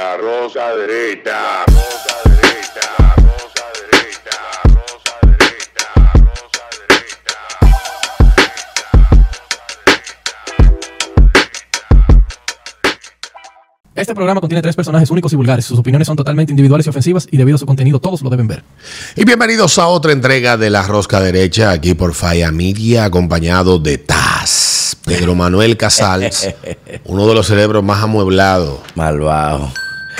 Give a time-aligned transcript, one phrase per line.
[0.00, 1.66] La rosa derecha.
[1.66, 2.88] Rosa derecha.
[3.18, 4.38] Rosa derecha.
[4.64, 5.88] Rosa derecha.
[6.24, 7.20] Rosa derecha.
[13.94, 15.66] Este programa contiene tres personajes únicos y vulgares.
[15.66, 18.48] Sus opiniones son totalmente individuales y ofensivas y debido a su contenido todos lo deben
[18.48, 18.64] ver.
[19.16, 23.98] Y bienvenidos a otra entrega de La Rosca Derecha, aquí por Falla Media, acompañado de
[23.98, 26.48] Taz, Pedro Manuel Casals,
[27.04, 29.70] uno de los cerebros más amueblados Malvado.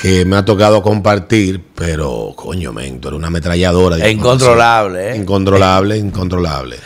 [0.00, 4.08] Que me ha tocado compartir, pero coño, men, eres una ametralladora.
[4.08, 5.16] incontrolable, ¿eh?
[5.16, 6.76] Incontrolable, incontrolable.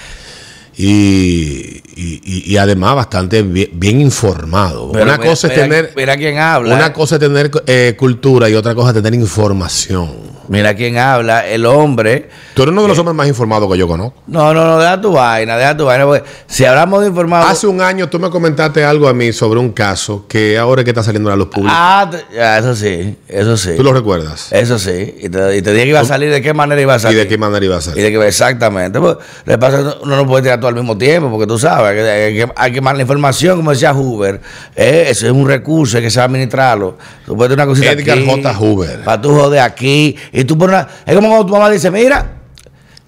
[0.77, 4.91] Y, y- y- y además bastante bien, bien informado.
[4.93, 5.93] Pero una mira- cosa es mira- tener...
[5.97, 6.75] Mira quién habla.
[6.75, 6.93] Una eh.
[6.93, 10.35] cosa es tener eh, cultura y otra cosa es tener información.
[10.47, 11.47] Mira quién habla.
[11.49, 12.29] El hombre.
[12.53, 14.23] Tú eres uno de los hombres más informados que yo conozco.
[14.27, 16.05] No, no, no, deja tu vaina, deja tu vaina.
[16.05, 17.47] Porque si hablamos de informado.
[17.49, 20.85] Hace un año tú me comentaste algo a mí sobre un caso que ahora es
[20.85, 21.73] que está saliendo a la luz pública.
[21.75, 22.11] Ah,
[22.59, 23.71] eso sí, eso sí.
[23.75, 24.53] ¿Tú lo recuerdas?
[24.53, 25.15] Eso sí.
[25.19, 27.01] Y te, y te dije que iba a salir, de qué manera iba a ¿Y
[27.01, 27.19] salir.
[27.21, 28.05] de qué manera iba a Y salir?
[28.05, 29.01] de que exactamente.
[29.01, 32.35] Pues, le pasa uno no puede tirar todo al mismo tiempo, porque tú sabes hay
[32.35, 34.41] que, hay que la información, como decía Hoover.
[34.77, 36.97] eh, eso es un recurso, hay que saber administrarlo.
[37.27, 38.55] Tú puedes una cosita Edgar aquí, J.
[38.55, 39.05] Hoover.
[39.05, 40.17] Para tú joder aquí.
[40.33, 42.27] Y tú pones una- Es como cuando tu mamá dice, mira,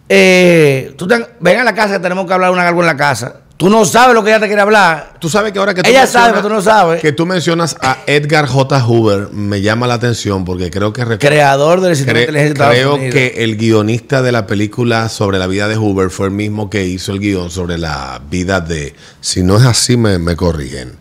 [0.08, 2.96] eh, tú ten- ven a la casa que tenemos que hablar una algo en la
[2.96, 3.40] casa.
[3.56, 5.14] Tú no sabes lo que ella te quiere hablar.
[5.18, 7.00] Tú sabes que ahora que tú Ella sabe, pero tú no sabes.
[7.00, 8.84] Que tú mencionas a Edgar J.
[8.84, 12.94] Hoover me llama la atención porque creo que Creador del sistema de cre- de creo
[12.96, 13.14] Unidos.
[13.14, 16.84] que el guionista de la película sobre la vida de Hoover fue el mismo que
[16.84, 18.94] hizo el guion sobre la vida de.
[19.22, 20.92] Si no es así, me, me corrigen.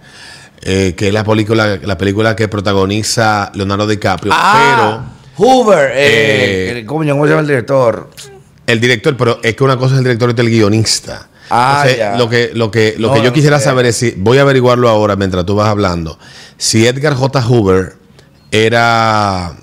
[0.61, 4.31] Eh, que es la película, la película que protagoniza Leonardo DiCaprio.
[4.33, 5.03] Ah,
[5.35, 8.09] Hoover, eh, Eh, coño, ¿cómo se llama el director?
[8.15, 8.31] Pero
[8.65, 11.27] el director, pero es que una cosa es el director y el guionista.
[11.49, 12.17] Ah, Entonces, ya.
[12.17, 13.65] Lo que, lo que, lo No, que yo no quisiera sé.
[13.65, 16.17] saber es si, voy a averiguarlo ahora mientras tú vas hablando,
[16.57, 17.41] si Edgar J.
[17.41, 17.93] Hoover
[18.51, 19.55] era,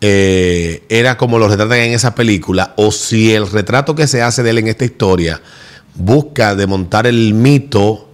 [0.00, 4.42] eh, era como lo retratan en esa película, o si el retrato que se hace
[4.42, 5.40] de él en esta historia
[5.94, 8.08] busca desmontar el mito,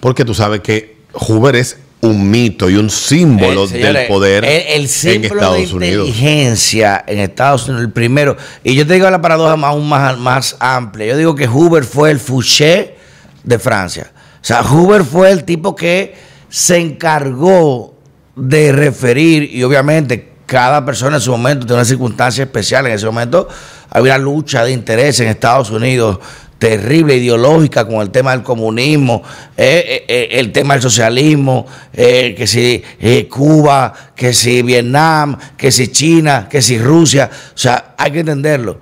[0.00, 4.44] porque tú sabes que Hoover es un mito y un símbolo Eh, señores, del poder
[4.44, 6.08] el, el en símbolo Estados de Unidos.
[6.08, 8.36] inteligencia en Estados Unidos, el primero.
[8.64, 11.06] Y yo te digo la paradoja más, aún más, más amplia.
[11.06, 12.96] Yo digo que Hoover fue el Fouché
[13.44, 14.10] de Francia.
[14.14, 16.14] O sea, Hoover fue el tipo que
[16.48, 17.94] se encargó
[18.34, 22.86] de referir, y obviamente cada persona en su momento tiene una circunstancia especial.
[22.86, 23.48] En ese momento
[23.88, 26.18] había una lucha de interés en Estados Unidos
[26.62, 29.20] terrible, ideológica, con el tema del comunismo,
[29.56, 32.84] eh, eh, eh, el tema del socialismo, eh, que si
[33.28, 37.28] Cuba, que si Vietnam, que si China, que si Rusia.
[37.52, 38.78] O sea, hay que entenderlo.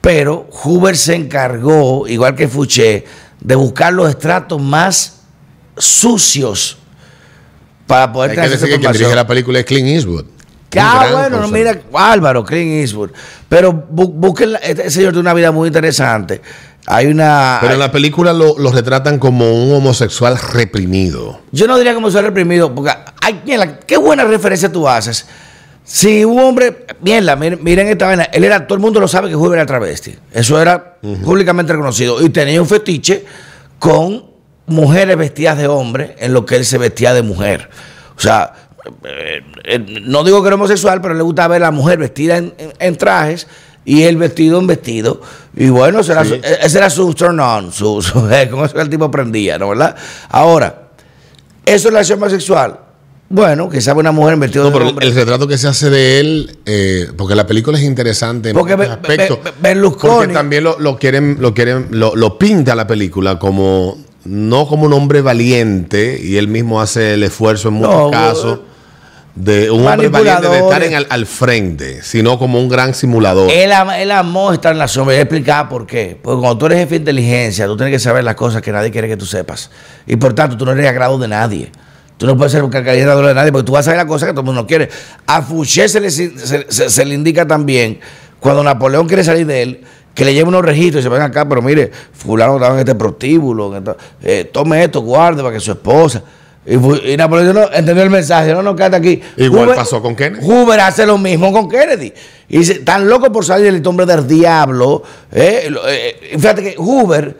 [0.00, 3.04] Pero Hoover se encargó, igual que Fouché,
[3.40, 5.22] de buscar los estratos más
[5.76, 6.78] sucios
[7.88, 10.26] para poder Hay que decir que quien dirige la película es Clint Eastwood.
[10.76, 13.10] Ah, bueno, no, mira, Álvaro, Clint Eastwood.
[13.48, 16.40] Pero bu- busquen, este señor tiene una vida muy interesante.
[16.86, 17.58] Hay una.
[17.60, 21.40] Pero en la película lo, lo retratan como un homosexual reprimido.
[21.52, 23.40] Yo no diría como soy reprimido, porque hay,
[23.86, 25.26] qué buena referencia tú haces.
[25.86, 29.28] Si un hombre, mierda, miren, miren esta vaina, él era, todo el mundo lo sabe
[29.28, 30.14] que Hoover era travesti.
[30.32, 32.22] Eso era públicamente reconocido.
[32.22, 33.24] Y tenía un fetiche
[33.78, 34.24] con
[34.66, 37.68] mujeres vestidas de hombre en lo que él se vestía de mujer.
[38.16, 38.54] O sea,
[39.04, 42.38] eh, eh, no digo que era homosexual, pero le gusta ver a la mujer vestida
[42.38, 43.46] en, en- en trajes
[43.84, 45.20] y él vestido en vestido.
[45.56, 48.88] Y bueno, ese era, su, ese era su turn on, su, su- con eso el
[48.90, 49.68] tipo prendía, ¿no?
[49.70, 49.96] ¿Verdad?
[50.30, 50.88] Ahora,
[51.66, 52.80] ¿eso es la acción homosexual?
[53.28, 55.06] Bueno, que sabe una mujer en vestido No, de pero el, hombre.
[55.08, 58.74] el retrato que se hace de él, eh, porque la película es interesante en Porque
[58.74, 59.38] aspectos.
[59.38, 64.84] Porque también lo, lo quieren, lo quieren, lo, lo pinta la película como no como
[64.86, 68.58] un hombre valiente, y él mismo hace el esfuerzo en muchos No, casos
[69.34, 73.50] de un hombre valiente de estar en al, al frente, sino como un gran simulador.
[73.50, 75.16] Él, él amó estar en la sombra.
[75.16, 76.16] Y explicaba por qué.
[76.22, 78.90] Porque cuando tú eres jefe de inteligencia, tú tienes que saber las cosas que nadie
[78.92, 79.70] quiere que tú sepas.
[80.06, 81.72] Y por tanto, tú no eres agrado de nadie.
[82.16, 84.28] Tú no puedes ser un cargador de nadie porque tú vas a saber las cosas
[84.28, 84.88] que todo el mundo quiere.
[85.26, 86.30] A Fouché se le, se,
[86.70, 87.98] se- se le indica también,
[88.38, 89.80] cuando Napoleón quiere salir de él,
[90.14, 92.94] que le lleve unos registros y se ven acá, pero mire, fulano estaba en este
[92.94, 96.22] prostíbulo, en esta- eh, tome esto, guarde para que su esposa.
[96.66, 99.20] Y, y Napoleón no, entendió el mensaje, no, no, quédate aquí.
[99.36, 100.46] Igual pasó con Kennedy.
[100.46, 102.12] Hoover hace lo mismo con Kennedy.
[102.48, 105.02] Y dice, tan loco por salir del hombre del diablo.
[105.30, 107.36] eh, lo- eh, fíjate que Hoover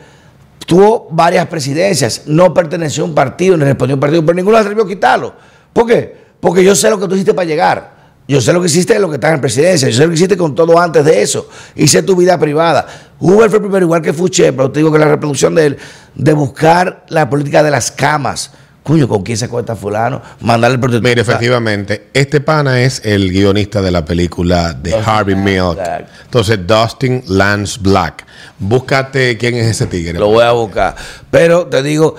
[0.65, 4.57] tuvo varias presidencias, no perteneció a un partido, ni respondió a un partido, pero ninguno
[4.57, 5.33] atrevió a quitarlo.
[5.73, 6.15] ¿Por qué?
[6.39, 7.95] Porque yo sé lo que tú hiciste para llegar.
[8.27, 9.87] Yo sé lo que hiciste de lo que está en presidencia.
[9.87, 11.47] Yo sé lo que hiciste con todo antes de eso.
[11.75, 12.87] Hice tu vida privada.
[13.19, 15.77] Hoover fue primero, igual que Fouché, pero te digo que la reproducción de él,
[16.15, 18.51] de buscar la política de las camas
[18.85, 20.21] Cuyo, ¿con quién se acuesta fulano?
[20.41, 21.09] Mandarle el protector.
[21.09, 25.73] Mire, efectivamente, este pana es el guionista de la película de Dustin Harvey Milk.
[25.73, 26.07] Black.
[26.25, 28.23] Entonces, Dustin Lance Black.
[28.59, 30.19] Búscate quién es ese tigre.
[30.19, 30.95] Lo voy a buscar.
[31.31, 32.15] Pero te digo,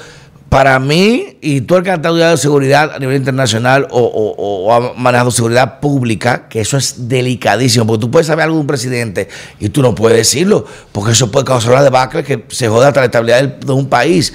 [0.48, 4.74] para mí, y tú el que has estudiado seguridad a nivel internacional o, o- o
[4.74, 8.66] ha manejado seguridad pública, que eso es delicadísimo, porque tú puedes saber algo de un
[8.66, 9.28] presidente
[9.60, 13.00] y tú no puedes decirlo, porque eso puede causar una debacle que se joda hasta
[13.00, 14.32] la estabilidad de un país.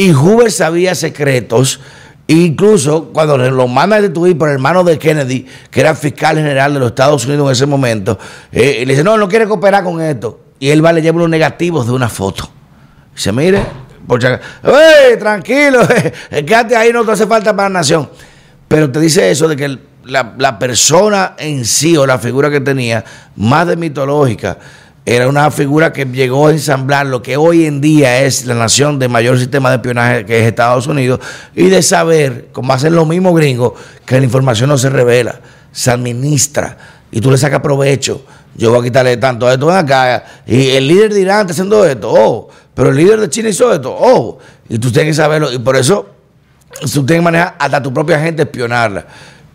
[0.00, 1.78] Y Hoover sabía secretos.
[2.26, 6.72] Incluso cuando lo manda a destituir por el hermano de Kennedy, que era fiscal general
[6.72, 8.18] de los Estados Unidos en ese momento,
[8.50, 10.40] eh, le dice, no, no quiere cooperar con esto.
[10.58, 12.48] Y él va, le lleva unos negativos de una foto.
[13.14, 13.62] Dice, mire,
[14.06, 15.82] por si acaso, ¡Ey, tranquilo!
[16.30, 18.08] eh, quédate ahí, no te hace falta para la nación.
[18.68, 22.60] Pero te dice eso de que la, la persona en sí o la figura que
[22.60, 23.04] tenía,
[23.36, 24.56] más de mitológica,
[25.10, 29.00] era una figura que llegó a ensamblar lo que hoy en día es la nación
[29.00, 31.18] de mayor sistema de espionaje que es Estados Unidos
[31.52, 33.72] y de saber, como hacen los mismos gringos,
[34.06, 35.40] que la información no se revela,
[35.72, 36.78] se administra
[37.10, 38.24] y tú le sacas provecho.
[38.54, 40.24] Yo voy a quitarle tanto a esto acá.
[40.46, 43.72] Y el líder de Irán está haciendo esto, oh, pero el líder de China hizo
[43.72, 45.52] esto, oh, y tú tienes que saberlo.
[45.52, 46.06] Y por eso
[46.82, 49.06] tú tienes que manejar hasta tu propia gente, espionarla.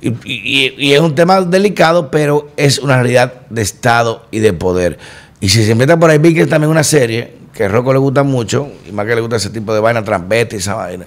[0.02, 5.00] Y es un tema delicado, pero es una realidad de Estado y de poder.
[5.40, 8.00] Y si se invienta por ahí, vi que también una serie que a Rocco le
[8.00, 11.06] gusta mucho, y más que le gusta ese tipo de vaina, trampeta y esa vaina.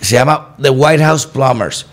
[0.00, 1.86] Se llama The White House Plumbers,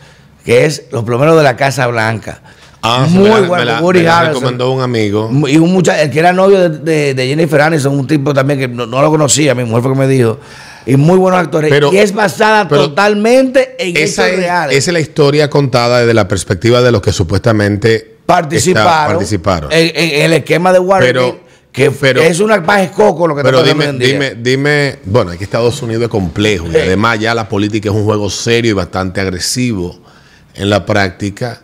[0.46, 2.42] que es los plomeros de la Casa Blanca.
[2.82, 4.36] Ah, Muy me la- bueno, me la, Woody me la Harrelson.
[4.42, 5.30] recomendó un amigo.
[5.48, 8.58] Y un muchacho, el que era novio de, de- de Jennifer Aniston, un tipo también
[8.60, 10.40] que no, no lo conocía, mi mujer fue que me dijo.
[10.86, 11.70] Y muy buenos actores.
[11.70, 14.78] Pero- y es basada totalmente en Esa hechos es, reales.
[14.78, 19.72] esa es la historia contada desde la perspectiva de los que supuestamente participaron, está- participaron.
[19.72, 21.49] En, en el esquema de Pero-
[21.80, 25.44] que pero- es una paja coco lo que Pero está dime, dime, dime, bueno, que
[25.44, 29.22] Estados Unidos es complejo y además ya la política es un juego serio y bastante
[29.22, 29.98] agresivo
[30.56, 31.62] en la práctica.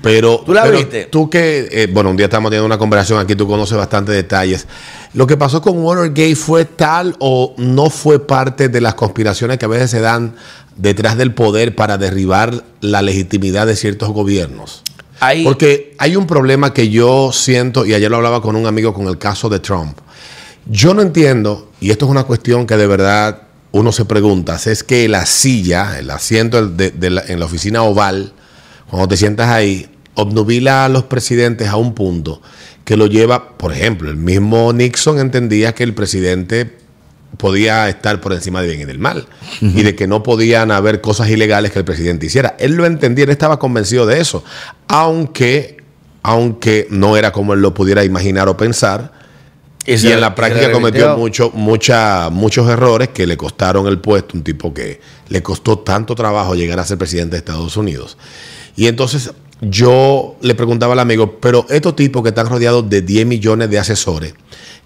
[0.00, 1.04] Pero ¿Tú la pero viste?
[1.06, 4.66] Tú que, eh, bueno, un día estamos teniendo una conversación aquí, tú conoces bastante detalles.
[5.12, 9.64] ¿Lo que pasó con Watergate fue tal o no fue parte de las conspiraciones que
[9.64, 10.34] a veces se dan
[10.76, 14.82] detrás del poder para derribar la legitimidad de ciertos gobiernos?
[15.44, 19.06] Porque hay un problema que yo siento, y ayer lo hablaba con un amigo con
[19.08, 19.98] el caso de Trump.
[20.66, 23.42] Yo no entiendo, y esto es una cuestión que de verdad
[23.72, 28.32] uno se pregunta, es que la silla, el asiento en la oficina oval,
[28.90, 32.42] cuando te sientas ahí, obnubila a los presidentes a un punto
[32.84, 36.78] que lo lleva, por ejemplo, el mismo Nixon entendía que el presidente
[37.36, 39.26] podía estar por encima del bien y del mal
[39.60, 42.56] y de que no podían haber cosas ilegales que el presidente hiciera.
[42.58, 44.44] Él lo entendía, él estaba convencido de eso,
[44.88, 45.76] aunque,
[46.22, 49.12] aunque no era como él lo pudiera imaginar o pensar.
[49.84, 54.42] y en la práctica cometió mucho, mucha, muchos errores que le costaron el puesto, un
[54.42, 58.16] tipo que le costó tanto trabajo llegar a ser presidente de Estados Unidos.
[58.74, 63.26] Y entonces yo le preguntaba al amigo, pero estos tipos que están rodeados de 10
[63.26, 64.34] millones de asesores,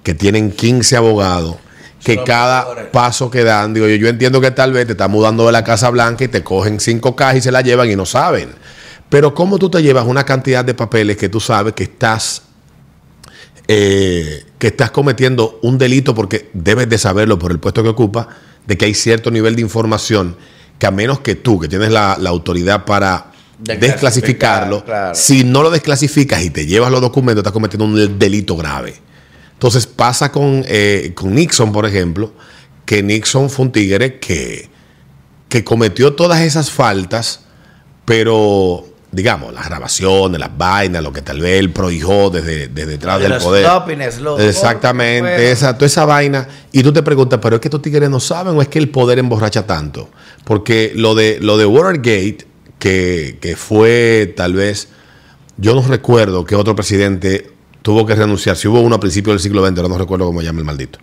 [0.02, 1.56] que tienen 15 abogados,
[2.02, 2.87] que Son cada mejores.
[2.87, 5.64] paso que dan, digo yo, yo entiendo que tal vez te están mudando de la
[5.64, 8.50] Casa Blanca y te cogen cinco cajas y se la llevan y no saben.
[9.08, 12.43] Pero ¿cómo tú te llevas una cantidad de papeles que tú sabes que estás
[13.69, 18.28] eh, que estás cometiendo un delito porque debes de saberlo por el puesto que ocupa,
[18.66, 20.36] de que hay cierto nivel de información
[20.79, 25.15] que a menos que tú, que tienes la, la autoridad para Desclasificar, desclasificarlo, claro.
[25.15, 28.94] si no lo desclasificas y te llevas los documentos, estás cometiendo un delito grave.
[29.62, 32.32] Entonces pasa con, eh, con Nixon, por ejemplo,
[32.84, 34.69] que Nixon fue un tigre que,
[35.48, 37.44] que cometió todas esas faltas,
[38.04, 43.19] pero digamos, las grabaciones, las vainas, lo que tal vez él prohijó desde, desde detrás
[43.19, 43.64] De del los poder.
[43.64, 45.36] sloppiness, lo- Exactamente, Bueno.
[45.44, 46.48] esa, toda esa vaina.
[46.72, 48.88] Y tú te preguntas, ¿pero es que estos tigres no saben o es que el
[48.88, 50.10] poder emborracha tanto?
[50.42, 52.38] Porque lo de, lo de Watergate,
[52.81, 54.88] que, que fue tal vez,
[55.56, 57.51] yo no recuerdo que otro presidente
[57.82, 58.56] tuvo que renunciar.
[58.56, 60.98] Si hubo uno a principios del siglo XX, no recuerdo cómo se llama el maldito,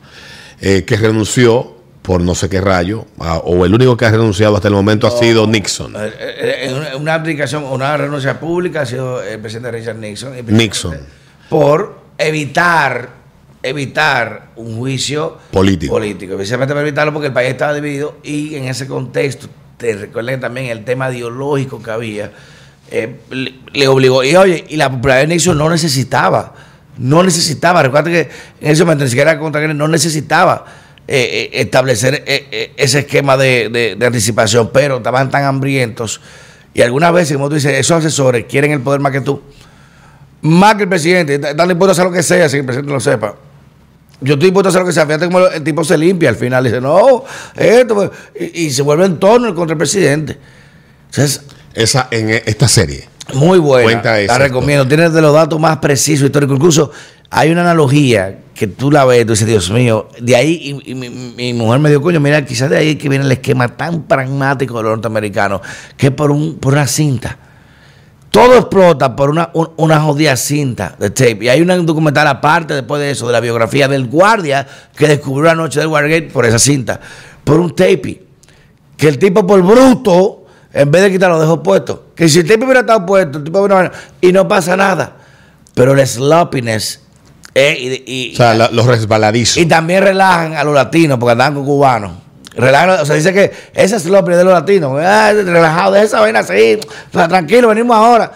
[0.61, 4.55] eh, que renunció por no sé qué rayo, a- o el único que ha renunciado
[4.55, 5.93] hasta el momento ha sido Nixon.
[5.97, 6.11] Eh,
[6.71, 10.33] eh, una- aplicación, una renuncia pública ha sido el presidente Richard Nixon.
[10.47, 10.97] Nixon.
[11.49, 13.09] Por evitar,
[13.61, 15.93] evitar un juicio Político.
[15.93, 16.35] político.
[16.35, 20.67] Precisamente para evitarlo porque el país estaba dividido y en ese contexto, te recuerden también
[20.67, 22.31] el tema ideológico que había,
[22.91, 24.23] eh, le, le obligó.
[24.23, 26.53] Y oye, y la popularidad de Nixon no necesitaba,
[26.99, 28.29] no necesitaba, recuerda que
[28.61, 30.65] en ese momento ni siquiera contra no necesitaba
[31.07, 36.21] eh, eh, establecer eh, ese esquema de, de- anticipación, pero estaban tan hambrientos.
[36.73, 39.41] Y algunas veces, como tú dices, esos asesores quieren el poder más que tú,
[40.41, 42.99] más que el presidente, están dispuestos a hacer lo que sea que el presidente lo
[42.99, 43.35] sepa.
[44.21, 45.05] Yo estoy dispuesto a hacer lo que sea.
[45.05, 46.63] Fíjate cómo el tipo se limpia al final.
[46.63, 47.23] Dice, no,
[47.55, 47.95] esto.
[47.95, 48.09] pues",
[48.53, 50.37] Y, y se vuelve en torno contra el presidente.
[51.09, 51.41] Entonces,
[51.73, 53.07] Esa, en e- esta serie.
[53.33, 53.83] Muy buena.
[53.83, 54.87] Cuenta la recomiendo.
[54.87, 56.55] Tienes de los datos más precisos históricos.
[56.57, 56.91] Incluso
[57.29, 60.95] hay una analogía que tú la ves tú dices, Dios mío, de ahí, y, y
[60.95, 64.03] mi, mi mujer me dio coño, mira, quizás de ahí que viene el esquema tan
[64.03, 65.61] pragmático de los norteamericanos,
[65.95, 67.37] que es por, un, por una cinta.
[68.31, 71.37] Todo explota por una, un- una jodida cinta de tape.
[71.45, 75.45] Y hay un documental aparte después de eso, de la biografía del guardia que descubrió
[75.45, 76.99] la noche del Watergate por esa cinta,
[77.43, 78.23] por un tape
[78.97, 80.38] que el tipo por bruto,
[80.73, 82.05] en vez de quitarlo, lo dejó puesto.
[82.15, 85.13] Que si el tipo hubiera estado puesto, el tipo hubiera- y no pasa nada.
[85.73, 87.01] Pero el sloppiness,
[87.55, 89.57] eh, y, y- O sea, la- los resbaladizos.
[89.57, 92.11] y también relajan a los latinos, porque andan con cubanos.
[92.55, 96.39] Relajan, o sea, dice que ese sloppiness de los latinos, ah, relajado, de esa vaina
[96.39, 96.77] así,
[97.09, 98.31] o sea, tranquilo, venimos ahora.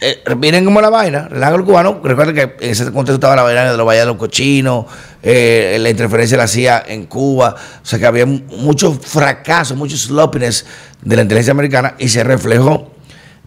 [0.00, 1.96] Eh, miren cómo la vaina, relajan a los cubanos.
[2.02, 4.86] Recuerden que en ese contexto estaba la vaina de los valles de los cochinos,
[5.22, 10.02] eh, la interferencia la hacía en Cuba, o sea que había mu- muchos fracasos, muchos
[10.02, 10.66] sloppiness
[11.02, 12.90] de la inteligencia americana y se reflejó.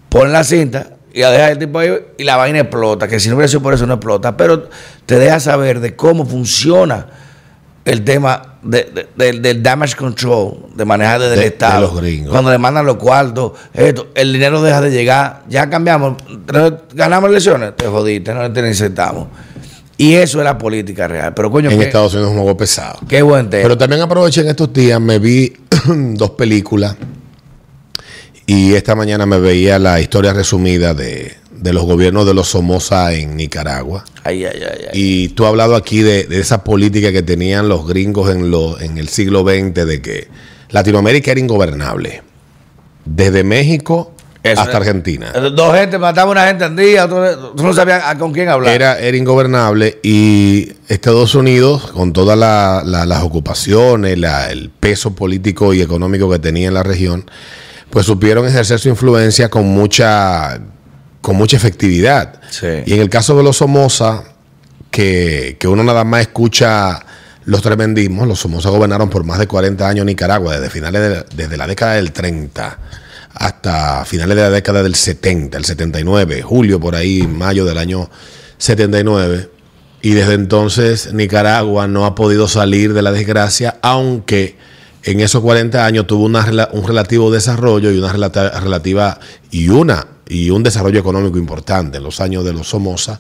[0.10, 3.30] Ponen la cinta y la deja el tipo ahí y la vaina explota, que si
[3.30, 4.70] no hubiera sido por eso no explota, pero
[5.06, 7.08] te deja saber de cómo funciona
[7.86, 11.82] el tema de- de- del- del damage control, de manejar desde De- el de Estado.
[11.82, 12.32] los gringos.
[12.32, 16.16] Cuando le mandan los cuartos, esto, el dinero deja de llegar, ya cambiamos,
[16.94, 19.28] ganamos elecciones, te jodiste, no te necesitamos.
[19.98, 21.34] Y eso es la política real.
[21.34, 23.00] Pero coño, en qué, Estados Unidos es un juego pesado.
[23.08, 23.64] qué buen tema.
[23.64, 25.54] Pero también aproveché en estos días, me vi
[26.14, 26.96] dos películas
[28.46, 33.14] y esta mañana me veía la historia resumida de, de los gobiernos de los Somoza
[33.14, 34.06] en Nicaragua.
[34.24, 34.90] ay, ay, ay, ay.
[34.94, 38.80] Y tú has hablado aquí de, de esa política que tenían los gringos en, lo,
[38.80, 40.28] en el siglo XX, de que
[40.70, 42.22] Latinoamérica era ingobernable.
[43.06, 44.14] Desde México
[44.44, 44.78] Eso hasta.
[44.78, 45.32] Argentina.
[45.32, 48.74] Dos gente, mataba una gente en día, otro, tú no sabías a- con quién hablar.
[48.74, 55.14] Era, era ingobernable y Estados Unidos, con todas la- la- las ocupaciones, la- el peso
[55.16, 57.26] político y económico que tenía en la región,
[57.90, 60.60] pues supieron ejercer su influencia con mucha,
[61.22, 62.40] con mucha efectividad.
[62.50, 62.68] Sí.
[62.86, 64.24] Y en el caso de los Somoza,
[64.92, 67.06] que, que uno nada más escucha
[67.46, 71.58] los tremendismos, los Somoza gobernaron por más de 40 años Nicaragua, desde finales de- desde
[71.58, 72.80] la década del 30
[73.34, 78.10] hasta finales de la década del 70, el 79, julio por ahí, mayo del año
[78.58, 79.50] 79.
[80.02, 84.58] Y desde entonces Nicaragua no ha podido salir de la desgracia, aunque
[85.04, 89.20] en esos 40 años tuvo un relativo desarrollo y una relativa
[89.52, 93.20] y una y un desarrollo económico importante en los años de los Somoza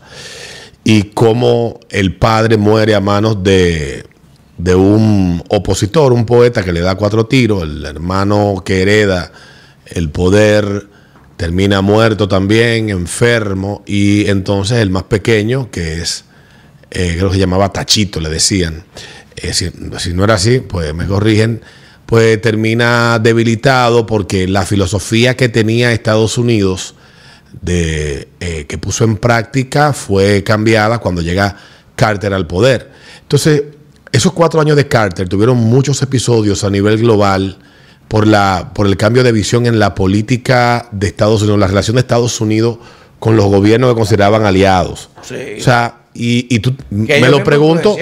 [0.83, 4.05] y cómo el padre muere a manos de,
[4.57, 9.31] de un opositor, un poeta que le da cuatro tiros, el hermano que hereda
[9.85, 10.87] el poder
[11.37, 16.25] termina muerto también, enfermo, y entonces el más pequeño, que es,
[16.91, 18.83] eh, creo que se llamaba Tachito, le decían,
[19.41, 21.61] eh, si, si no era así, pues me corrigen,
[22.05, 26.95] pues termina debilitado porque la filosofía que tenía Estados Unidos
[27.61, 31.55] de, eh, que puso en práctica fue cambiada cuando llega
[31.95, 32.91] Carter al poder.
[33.21, 33.63] Entonces,
[34.11, 37.59] esos cuatro años de Carter tuvieron muchos episodios a nivel global
[38.07, 41.95] por, la, por el cambio de visión en la política de Estados Unidos, la relación
[41.95, 42.79] de Estados Unidos
[43.19, 45.09] con los gobiernos que consideraban aliados.
[45.21, 45.35] Sí.
[45.59, 47.95] O sea, y, y tú me lo pregunto.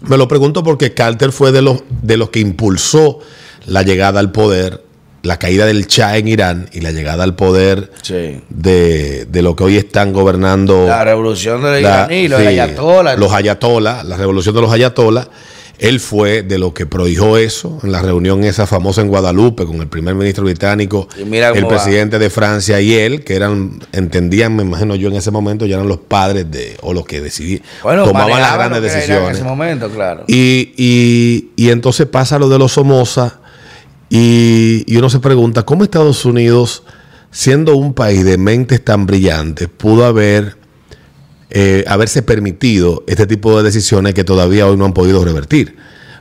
[0.00, 3.20] Me lo pregunto porque Carter fue de los, de los que impulsó
[3.66, 4.82] la llegada al poder,
[5.22, 8.40] la caída del Shah en Irán y la llegada al poder Sí.
[8.48, 13.18] de, de lo que hoy están gobernando La revolución de los sí, ayatolas.
[13.18, 15.28] los ayatolas, la revolución de los ayatolas.
[15.82, 19.76] Él fue de los que prohijó eso en la reunión esa famosa en Guadalupe con
[19.80, 21.68] el primer ministro británico, el va.
[21.68, 25.74] presidente de Francia y él, que eran, entendían, me imagino yo en ese momento, ya
[25.76, 29.28] eran los padres de, o los que decidían, Bueno, tomaban las grandes lo decisiones.
[29.30, 30.24] En ese momento, claro.
[30.28, 33.40] Y, y- y entonces pasa lo de los Somoza
[34.08, 36.84] y, y uno se pregunta, ¿cómo Estados Unidos,
[37.30, 40.56] siendo un país de mentes tan brillantes, pudo haber
[41.54, 45.76] eh, haberse permitido este tipo de decisiones que todavía hoy no han podido revertir?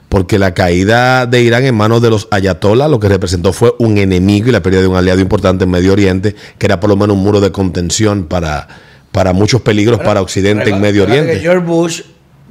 [0.10, 3.98] Porque la caída de Irán en manos de los ayatolás lo que representó fue un
[3.98, 6.98] enemigo y la pérdida de un aliado importante en Medio Oriente, que era por lo
[6.98, 8.68] menos un muro de contención para,
[9.14, 11.40] para muchos peligros para Occidente en Medio Oriente.
[11.40, 12.02] George Bush,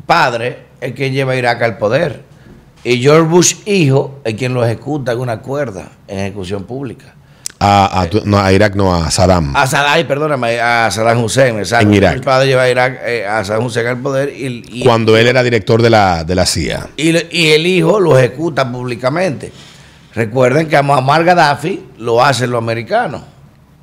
[0.06, 2.22] padre, es quien lleva a Irak al poder.
[2.82, 7.14] Y George Bush, hijo, es quien lo ejecuta en una cuerda en ejecución pública.
[7.62, 9.54] A, a tu- no, a Irak, no, a Saddam.
[9.54, 11.86] A Saddam, ay, perdóname, a Saddam Hussein, exacto.
[11.88, 12.14] En Irak.
[12.16, 15.26] Mi padre lleva a Irak, eh, a Saddam Hussein al poder y, y- cuando él
[15.26, 16.88] era director de la, de la CIA.
[16.96, 19.52] y, y el hijo lo ejecuta públicamente.
[20.14, 23.22] Recuerden que a Muammar Gaddafi lo hacen los americanos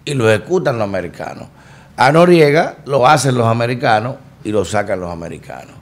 [0.04, 1.48] y lo ejecutan los americanos.
[1.96, 5.77] A Noriega lo hacen los americanos y lo sacan los americanos.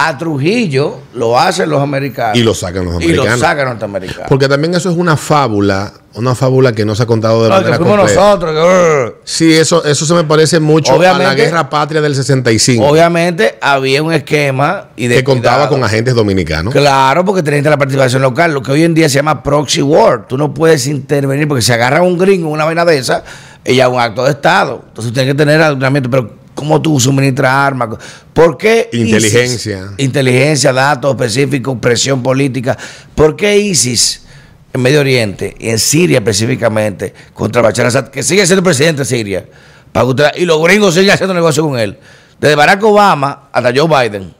[0.00, 2.38] A Trujillo lo hacen los americanos.
[2.38, 3.32] Y lo sacan los Y americanos.
[3.32, 4.28] lo sacan los norteamericanos.
[4.28, 7.54] Porque también eso es una fábula, una fábula que no se ha contado de que
[7.70, 8.52] manera nosotros.
[8.52, 12.86] que, uh, Sí, eso, eso se me parece mucho a la guerra patria del 65,
[12.86, 15.70] Obviamente había un esquema y de que contaba cuidado.
[15.74, 16.72] con agentes dominicanos.
[16.72, 20.28] Claro, porque tenés la participación local, lo que hoy en día se llama proxy war.
[20.28, 23.24] Tú no puedes intervenir porque si agarra un gringo una vaina de esa,
[23.64, 24.84] ella es un acto de Estado.
[24.86, 27.90] Entonces tienes que tener adiestramiento, pero ¿cómo tú suministras armas?
[28.32, 29.06] ¿Por qué ISIS?
[29.06, 29.90] Inteligencia.
[29.96, 32.76] inteligencia, datos específicos, presión política.
[33.14, 34.22] ¿Por qué ISIS
[34.72, 39.04] en Medio Oriente y en Siria específicamente contra Bashar al-Assad, que sigue siendo presidente de
[39.04, 39.46] Siria,
[39.92, 41.96] para que usted- y los gringos siguen haciendo negocio con él?
[42.40, 44.34] Desde Barack Obama hasta Joe Biden.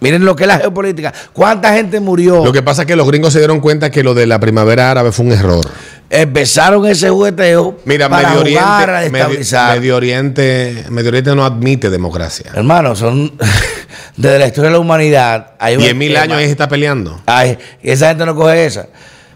[0.00, 1.12] Miren lo que es la geopolítica.
[1.32, 2.44] ¿Cuánta gente murió?
[2.44, 4.90] Lo que pasa es que los gringos se dieron cuenta que lo de la primavera
[4.92, 5.66] árabe fue un error.
[6.10, 11.90] Empezaron ese jugueteo Mira, para Medio jugar a Oriente, Medio, Oriente, Medio Oriente no admite
[11.90, 12.50] democracia.
[12.54, 13.32] Hermano, son
[14.16, 15.52] desde la historia de la humanidad.
[15.58, 16.22] Hay en mil esquema.
[16.22, 17.20] años ahí se está peleando.
[17.26, 18.86] Ay, y esa gente no coge esa.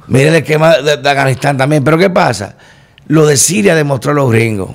[0.06, 1.84] Miren el esquema de, de Afganistán también.
[1.84, 2.56] Pero ¿qué pasa?
[3.06, 4.70] Lo de Siria demostró a los gringos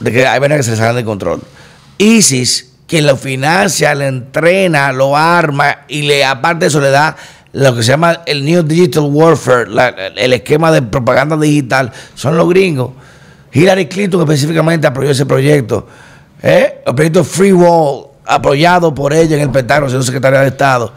[0.00, 1.40] de que hay veces que se les salen de control.
[1.96, 7.16] ISIS, que lo financia, le entrena, lo arma y le aparte de eso le da
[7.52, 9.70] lo que se llama el New Digital Warfare,
[10.16, 12.90] el esquema de propaganda digital, son los gringos.
[13.52, 15.86] Hillary Clinton específicamente apoyó ese proyecto.
[16.42, 16.82] ¿eh?
[16.86, 20.92] El proyecto Free Wall, apoyado por ella en el Pentágono, siendo secretaria de Estado.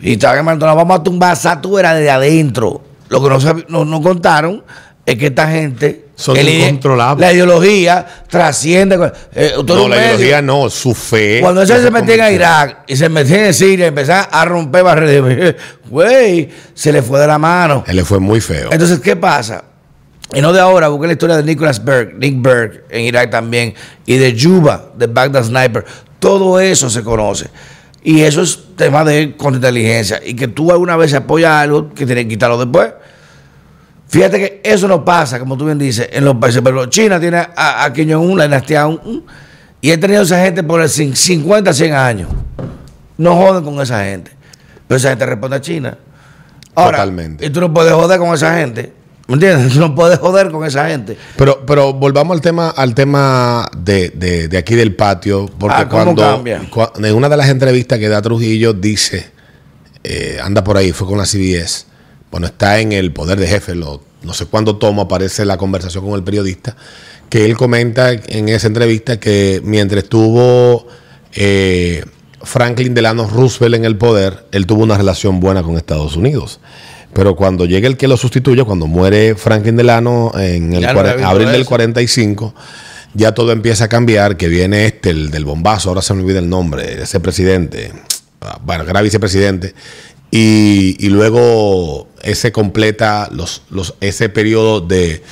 [0.00, 2.82] Y estaban mandando, vamos a tumbar Satura de adentro.
[3.08, 4.62] Lo que no, sab- no, no contaron
[5.04, 6.07] es que esta gente.
[6.20, 7.24] Son el incontrolables.
[7.24, 9.12] La ideología trasciende.
[9.36, 10.06] eh, No, la medio.
[10.16, 11.38] ideología no, su fe.
[11.40, 12.30] Cuando no se metía en convirtió.
[12.34, 15.54] Irak y se metía en Siria y empezaba a romper barreras,
[15.88, 17.84] güey, se le fue de la mano.
[17.86, 18.68] Él le fue muy feo.
[18.72, 19.62] Entonces, ¿qué pasa?
[20.34, 23.74] Y no de ahora, busqué la historia de Nicholas Berg, Nick Berg en Irak también,
[24.04, 25.84] y de Juba, de Baghdad Sniper.
[26.18, 27.48] Todo eso se conoce.
[28.02, 30.20] Y eso es tema de contrainteligencia.
[30.24, 32.88] Y que tú alguna vez apoyas algo que tienes que quitarlo después.
[34.08, 36.62] Fíjate que eso no pasa, como tú bien dices, en los países.
[36.64, 39.24] Pero China tiene a, a Kim Jong-un, la dinastía un,
[39.80, 42.28] y he tenido esa gente por el cin- 50, 100 años.
[43.18, 44.30] No joden con esa gente.
[44.86, 45.98] Pero esa gente responde a China.
[46.74, 47.44] Ahora, Totalmente.
[47.44, 48.92] Y tú no puedes joder con esa gente.
[49.26, 49.74] ¿Me entiendes?
[49.74, 51.18] Tú no puedes joder con esa gente.
[51.36, 55.88] Pero, pero volvamos al tema, al tema de, de- de aquí del patio, porque Ah,
[55.88, 56.14] ¿cómo
[56.70, 59.26] cuando en una de las entrevistas que da Trujillo dice,
[60.02, 61.84] eh, anda por ahí, fue con la CBS,
[62.30, 66.04] bueno, está en el poder de jefe, lo- no sé cuándo tomo, aparece la conversación
[66.04, 66.76] con el periodista,
[67.30, 70.86] que él comenta en esa entrevista que mientras estuvo
[71.34, 72.04] eh,
[72.42, 76.60] Franklin Delano Roosevelt en el poder, él tuvo una relación buena con Estados Unidos.
[77.12, 81.48] Pero cuando llega el que lo sustituye, cuando muere Franklin Delano en el no abril
[81.52, 81.68] del eso.
[81.70, 82.54] 45,
[83.14, 86.38] ya todo empieza a cambiar, que viene este, el del bombazo, ahora se me olvida
[86.38, 87.92] el nombre, ese presidente,
[88.42, 89.74] ah, bueno, que era vicepresidente,
[90.30, 95.22] y, y luego ese completa los, los, ese periodo de,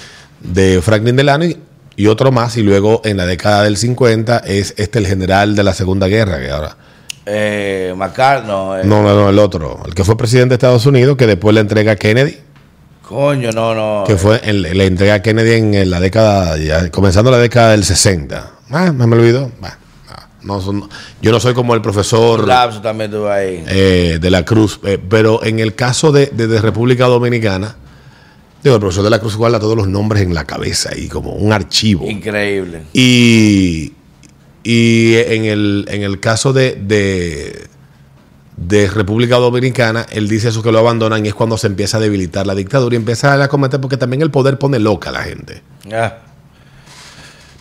[0.40, 1.56] de Franklin Delano y,
[1.96, 5.62] y otro más, y luego en la década del 50 es este el general de
[5.64, 6.76] la Segunda Guerra, que ahora...
[7.28, 10.86] Eh, McCarthy, no, eh, No, no, no, el otro, el que fue presidente de Estados
[10.86, 12.36] Unidos, que después le entrega a Kennedy,
[13.02, 14.04] coño, no, no.
[14.06, 17.84] que fue, el- le entrega a Kennedy en la década, ya, comenzando la década del
[17.84, 18.52] 60.
[18.70, 19.50] Ah, me, me olvidó.
[19.60, 19.76] Bah,
[20.46, 20.88] no, son-
[21.20, 23.64] yo no soy como el profesor Lapso también ahí.
[23.68, 27.76] eh, de la Cruz, eh, pero en el caso de, de- de República Dominicana,
[28.62, 31.32] digo, el profesor de la Cruz guarda todos los nombres en la cabeza y como
[31.32, 32.08] un archivo.
[32.08, 32.82] Increíble.
[32.92, 33.92] Y,
[34.62, 37.66] y en, el, en el caso de, de,
[38.56, 42.00] de República Dominicana, él dice eso que lo abandonan y es cuando se empieza a
[42.00, 45.22] debilitar la dictadura y empieza a cometer, porque también el poder pone loca a la
[45.22, 45.62] gente.
[45.92, 46.14] Ah,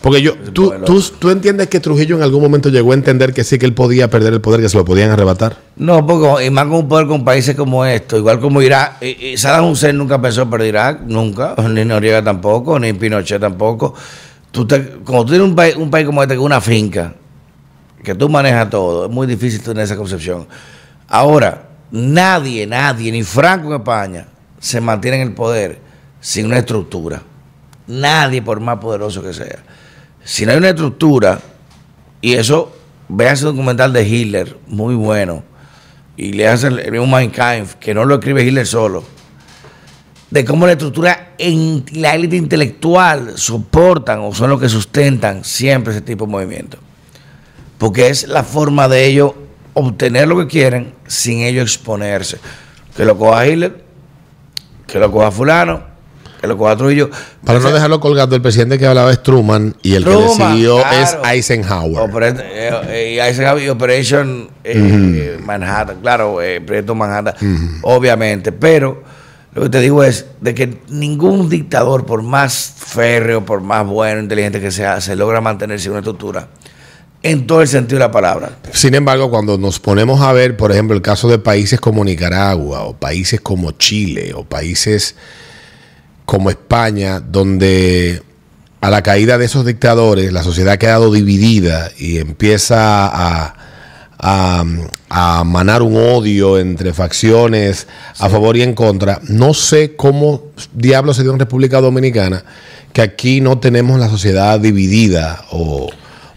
[0.06, 3.42] Porque yo, tú, tú, tú entiendes que Trujillo en algún momento llegó a entender que
[3.42, 5.56] sí, que él podía perder el poder, que se lo podían arrebatar.
[5.74, 9.02] No, porque y más con un poder con países como esto, igual como Irak.
[9.02, 11.56] Y, y Saddam Hussein nunca pensó perder Irak, nunca.
[11.70, 13.94] Ni Noriega tampoco, ni Pinochet tampoco.
[14.52, 17.12] Tú te, como tú tienes un país, un país como este con una finca,
[18.04, 20.46] que tú manejas todo, es muy difícil tener esa concepción.
[21.08, 24.28] Ahora, nadie, nadie, ni Franco en España,
[24.60, 25.80] se mantiene en el poder
[26.20, 27.22] sin una estructura.
[27.88, 29.64] Nadie, por más poderoso que sea.
[30.26, 31.40] Si no hay una estructura,
[32.20, 32.76] y eso,
[33.08, 35.44] vean ese documental de Hitler, muy bueno,
[36.16, 39.04] y le hacen el mismo Mein Kampf, que no lo escribe Hitler solo,
[40.28, 45.92] de cómo la estructura en la élite intelectual soportan o son los que sustentan siempre
[45.92, 46.78] ese tipo de movimiento.
[47.78, 49.30] Porque es la forma de ellos
[49.74, 52.40] obtener lo que quieren sin ellos exponerse.
[52.96, 53.84] Que lo coja Hitler,
[54.88, 55.95] que lo coja fulano,
[56.40, 57.10] Que lo coja Trujillo.
[57.44, 60.76] Para no dejarlo colgando, el presidente que hablaba es Truman y el que Truman, decidió
[60.78, 61.02] claro.
[61.02, 62.10] es Eisenhower.
[62.10, 67.34] Oper- eh, eh, y Eisenhower y Operation eh, Manhattan, claro, eh, Proyecto Manhattan,
[67.82, 68.52] obviamente.
[68.52, 69.02] Pero
[69.54, 74.20] lo que te digo es de que ningún dictador, por más férreo, por más bueno,
[74.20, 76.48] inteligente que sea, se logra mantenerse en una estructura
[77.22, 78.50] en todo el sentido de la palabra.
[78.72, 82.82] Sin embargo, cuando nos ponemos a ver, por ejemplo, el caso de países como Nicaragua
[82.84, 85.16] o países como Chile o países
[86.26, 88.22] como España, donde
[88.82, 93.54] a la caída de esos dictadores la sociedad ha quedado dividida y empieza a,
[94.18, 94.64] a,
[95.08, 97.86] a manar un odio entre facciones
[98.18, 100.42] a favor y en contra, no sé cómo
[100.74, 102.44] diablo se dio en República Dominicana
[102.92, 105.90] que aquí no tenemos la sociedad dividida o,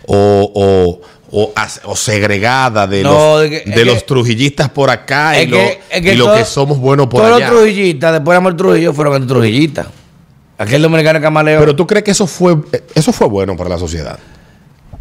[0.08, 4.89] o, o- o segregada de No, los, de que- es de los que- trujillistas por
[4.89, 7.50] acá y, lo, que- es que y lo todo- que somos buenos por Todos allá.
[7.52, 9.88] los trujillistas, después de Amor Trujillo, fueron trujillistas.
[10.58, 11.60] Aquel dominicano camaleo.
[11.60, 12.58] Pero tú crees que eso fue
[12.94, 14.20] eso fue bueno para la sociedad.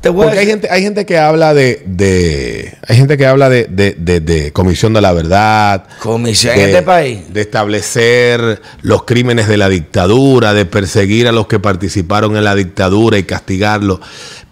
[0.00, 3.26] Te voy a Porque hay gente, hay gente que habla de, de- hay gente que
[3.26, 7.32] habla de, de- de- de comisión de la verdad, Comisión de, en este país.
[7.32, 12.54] de establecer los crímenes de la dictadura, de perseguir a los que participaron en la
[12.54, 14.00] dictadura y castigarlos.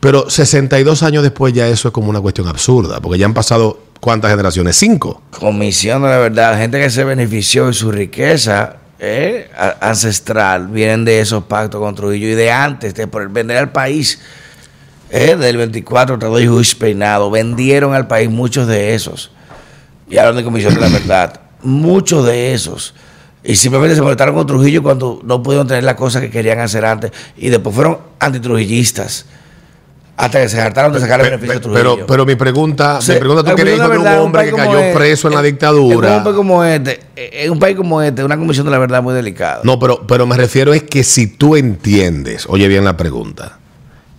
[0.01, 3.81] Pero 62 años después ya eso es como una cuestión absurda, porque ya han pasado
[4.01, 5.23] cuántas generaciones, cinco.
[5.39, 9.49] Comisión de la verdad, gente que se benefició de su riqueza eh,
[9.81, 14.21] ancestral, vienen de esos pactos con Trujillo y de antes, de por vender al país,
[15.11, 19.31] eh, del 24 tratado de juicio peinado, vendieron al país muchos de esos.
[20.09, 22.95] Y hablan de Comisión de la verdad, muchos de esos.
[23.43, 26.85] Y simplemente se molestaron con Trujillo cuando no pudieron tener las cosas que querían hacer
[26.85, 27.13] antes.
[27.37, 29.27] Y después fueron antitrujillistas.
[30.17, 31.95] Hasta que se hartaron de sacar el beneficio de Trujillo.
[31.97, 34.95] pero, pero mi pregunta, Sí, mi pregunta tú quieres de un hombre que cayó este,
[34.95, 36.09] preso en la en- dictadura.
[36.09, 39.03] En un país como este, en un país como este, una comisión de la verdad
[39.03, 39.61] muy delicada.
[39.63, 43.59] No, pero, pero me refiero es que si tú entiendes, oye bien la pregunta,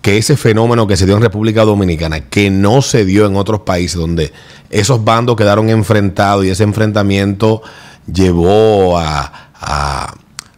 [0.07, 3.59] que ese fenómeno que se dio en República Dominicana, que no se dio en otros
[3.63, 4.31] países donde
[4.69, 7.61] esos bandos quedaron enfrentados y ese enfrentamiento
[8.09, 10.13] llevó a, a-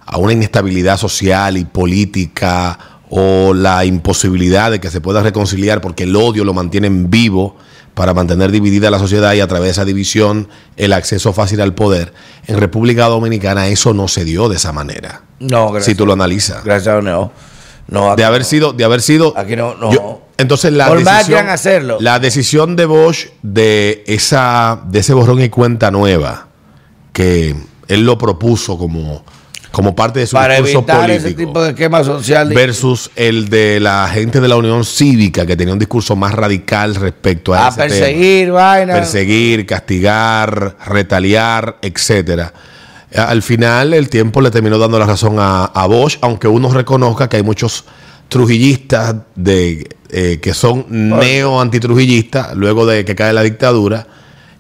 [0.06, 2.78] a una inestabilidad social y política
[3.10, 7.58] o la imposibilidad de que se pueda reconciliar porque el odio lo mantienen vivo
[7.96, 11.74] para mantener dividida la sociedad y a través de esa división el acceso fácil al
[11.74, 12.14] poder.
[12.46, 15.24] En República Dominicana eso no se dio de esa manera.
[15.40, 15.86] No, gracias.
[15.86, 16.64] Si tú lo analizas.
[16.64, 17.32] Gracias no.
[17.89, 18.45] No, De haber no.
[18.47, 19.34] sido, de haber sido.
[19.38, 19.91] Aquí no, no.
[19.91, 21.97] Yo- entonces la Por decisión, hacerlo.
[21.99, 26.47] la decisión de Bosch de esa, de ese borrón y cuenta nueva,
[27.12, 27.56] que
[27.88, 29.25] él lo propuso como,
[29.71, 31.47] como parte de su Para discurso evitar ese político.
[31.49, 32.47] tipo de esquema social.
[32.54, 36.95] versus el de la gente de la Unión Cívica, que tenía un discurso más radical
[36.95, 37.88] respecto a, a ese tema.
[37.89, 38.93] perseguir, vaina.
[38.93, 42.54] perseguir, castigar, retaliar, etcétera.
[43.15, 46.72] A- Al final el tiempo le terminó dando la razón a, a Bosch, aunque uno
[46.72, 47.86] reconozca que hay muchos
[48.28, 54.06] trujillistas de, eh, que son neo antitrujillistas luego de que cae la dictadura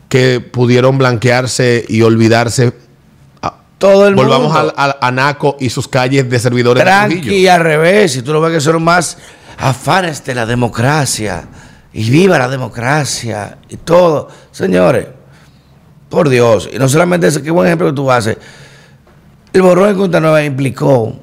[0.07, 2.73] que pudieron blanquearse y olvidarse.
[3.77, 4.59] Todo el Volvamos mundo.
[4.59, 7.33] al, al- a Naco y sus calles de servidores de Tranqui Trujillo.
[7.37, 8.11] y al revés.
[8.11, 9.17] Si tú lo ves que son más
[9.57, 11.47] afanes de la democracia.
[11.93, 13.57] Y viva la democracia.
[13.69, 14.27] Y todo.
[14.51, 15.07] Señores,
[16.09, 16.69] por Dios.
[16.71, 18.37] Y no solamente eso, qué buen ejemplo que tú haces.
[19.53, 21.15] El borrón en Cuenta Nueva implicó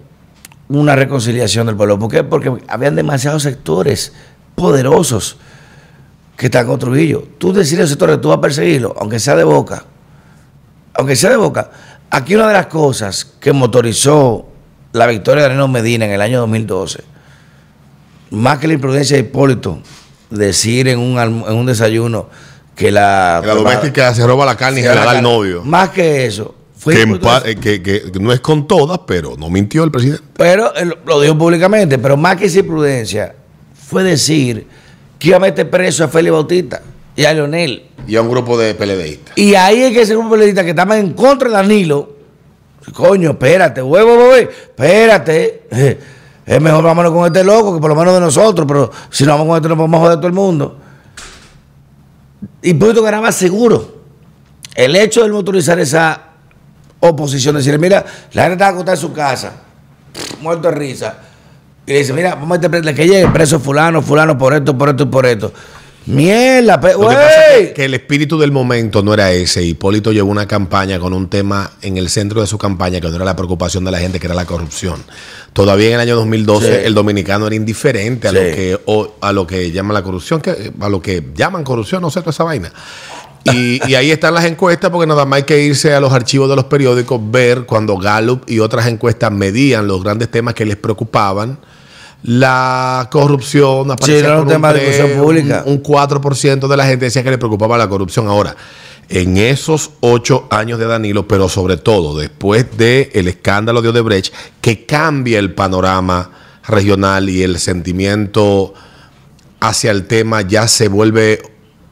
[0.68, 1.98] una reconciliación del pueblo.
[1.98, 2.24] ¿Por qué?
[2.24, 4.12] Porque habían demasiados sectores
[4.54, 5.36] poderosos
[6.36, 7.24] que están con Trujillo.
[7.38, 9.84] Tú decirle a esos sectores que tú vas a perseguirlo, aunque sea de boca,
[10.94, 11.70] aunque sea de boca.
[12.10, 14.46] Aquí una de las cosas que motorizó
[14.92, 17.04] la victoria de Danilo Medina en el año 2012,
[18.30, 19.80] más que la imprudencia de Hipólito,
[20.30, 22.28] decir en un, en un desayuno
[22.76, 23.38] que la...
[23.42, 25.64] Que la doméstica se roba la carne y se la da al novio.
[25.64, 26.54] Más que eso.
[26.84, 30.22] Que, en eh, que- que no es con todas, pero no mintió el presidente.
[30.36, 30.72] Pero
[31.04, 33.34] lo dijo públicamente, pero más que imprudencia,
[33.88, 34.68] fue decir
[35.18, 36.82] que iba a meter preso a Félix Bautista
[37.16, 37.86] y a Leonel.
[38.06, 39.36] Y a un grupo de PLDistas.
[39.36, 42.12] Y ahí es que ese grupo periodista que estaba en contra de Danilo,
[42.94, 45.62] coño, espérate, huevo, huevo, espérate.
[46.46, 49.32] Es mejor vámonos con este loco que por lo menos de nosotros, pero si no
[49.32, 50.78] vamos con este, no podemos joder a todo el mundo.
[52.74, 53.96] Puerto ganaba seguro.
[54.74, 56.20] El hecho de motorizar esa
[57.00, 59.52] oposición, decirle, mira, la gente está acostada en su casa,
[60.40, 61.18] muerto de risa.
[61.86, 64.88] Y le dice, mira, vamos a meter que llegue preso fulano, fulano, por esto, por
[64.88, 65.52] esto y por esto.
[66.06, 69.62] Mierda, pe- Lo que pasa es que, que el espíritu del momento no era ese.
[69.64, 73.16] Hipólito llevó una campaña con un tema en el centro de su campaña que no
[73.16, 75.02] era la preocupación de la gente, que era la corrupción.
[75.56, 76.86] Todavía en el año 2012 Sí.
[76.86, 78.36] el dominicano era indiferente a Sí.
[78.36, 82.02] lo que o- a lo que llaman la corrupción, que, a lo que llaman corrupción,
[82.02, 82.70] no sé toda esa vaina.
[83.44, 86.50] Y, y ahí están las encuestas, porque nada más hay que irse a los archivos
[86.50, 90.76] de los periódicos, ver cuando Gallup y otras encuestas medían los grandes temas que les
[90.76, 91.58] preocupaban.
[92.22, 97.30] La corrupción aparecía era un por tema de un 4% de la gente decía que
[97.30, 98.26] le preocupaba la corrupción.
[98.28, 98.54] Ahora,
[99.08, 104.34] en esos ocho años de Danilo, pero sobre todo después del el escándalo de Odebrecht,
[104.60, 106.30] que cambia el panorama
[106.66, 108.74] regional y el sentimiento
[109.60, 111.40] hacia el tema ya se vuelve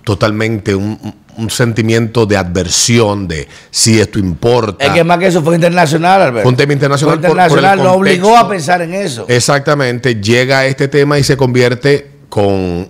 [0.04, 4.84] totalmente un, sentimiento de adversión de si esto importa.
[4.84, 6.48] Es que más que eso fue internacional, Alberto.
[6.48, 9.26] Un tema internacional Fue por- por el internacional, lo obligó a pensar en eso.
[9.28, 12.88] Exactamente, llega este tema y se convierte con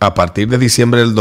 [0.00, 1.14] a partir de diciembre del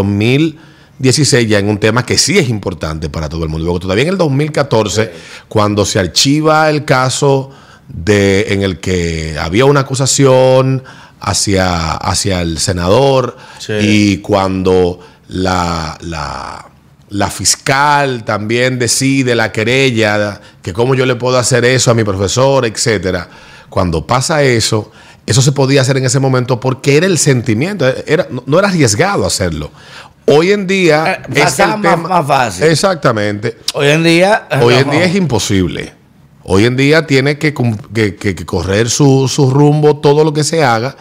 [1.00, 3.66] 2016 ya en un tema que sí es importante para todo el mundo.
[3.66, 5.12] Luego todavía en el 2014
[5.48, 7.52] cuando se archiva el caso
[7.88, 10.84] de en el que había una acusación
[11.20, 13.74] hacia hacia el senador Sí.
[13.80, 16.66] y cuando la, la,
[17.10, 22.04] la fiscal también decide la querella, que cómo yo le puedo hacer eso a mi
[22.04, 23.28] profesor, etcétera.
[23.70, 24.92] Cuando pasa eso,
[25.26, 28.70] eso se podía hacer en ese momento porque era el sentimiento, era, no, no era
[28.70, 29.72] arriesgado hacerlo.
[30.30, 32.64] Hoy en día Eh, es el más- tema- más fácil.
[32.66, 33.58] Exactamente.
[33.74, 34.48] Hoy en día.
[34.62, 34.94] Hoy en no.
[34.94, 35.94] día es imposible.
[36.44, 40.34] Hoy en día tiene que, cum- que- que- que correr su, su rumbo todo lo
[40.34, 40.96] que se haga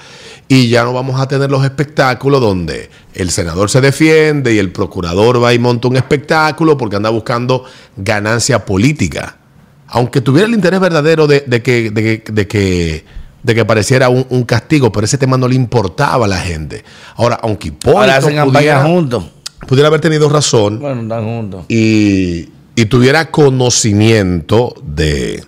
[0.48, 4.70] y ya no vamos a tener los espectáculos donde el senador se defiende y el
[4.72, 7.64] procurador va y monta un espectáculo porque anda buscando
[7.96, 9.36] ganancia política.
[9.88, 13.04] Aunque tuviera el interés verdadero de, de que, de, que, de que
[13.42, 16.84] de que pareciera un, un castigo, pero ese tema no le importaba a la gente.
[17.16, 19.24] Ahora, aunque Hipólito Ahora hacen campaña pudiera, juntos.
[19.68, 21.64] pudiera haber tenido razón, Bueno, están juntos.
[21.68, 25.44] y, y tuviera conocimiento de,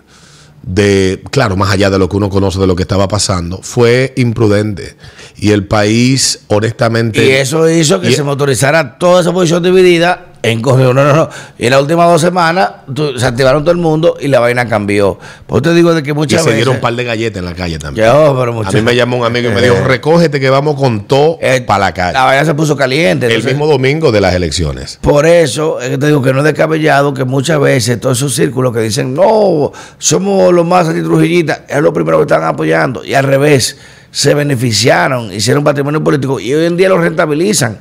[0.63, 4.13] de, claro, más allá de lo que uno conoce de lo que estaba pasando, fue
[4.17, 4.95] imprudente.
[5.37, 7.25] Y el país, honestamente...
[7.25, 10.61] Y eso hizo que y- se motorizara toda esa posición dividida en.
[10.61, 11.29] No, no, no.
[11.57, 12.69] Y en las últimas dos semanas
[13.17, 15.17] se activaron todo el mundo y la vaina cambió.
[15.45, 16.57] Pues te digo de que y muchas se veces.
[16.57, 18.05] dieron un par de galletas en la calle también.
[18.07, 20.75] Yo, pero A mí me llamó un amigo y me Eh, dijo, recógete que vamos
[20.79, 22.13] con todo eh, para la calle.
[22.13, 23.27] La vaina se puso caliente.
[23.33, 24.97] el mismo domingo de las elecciones.
[25.01, 28.33] Por eso es que te digo que no es descabellado que muchas veces todos esos
[28.33, 33.03] círculos que dicen, no, somos los más antitrujillistas, es lo primero que están apoyando.
[33.03, 33.77] Y al revés,
[34.11, 37.79] se beneficiaron, hicieron patrimonio político y hoy en día lo rentabilizan.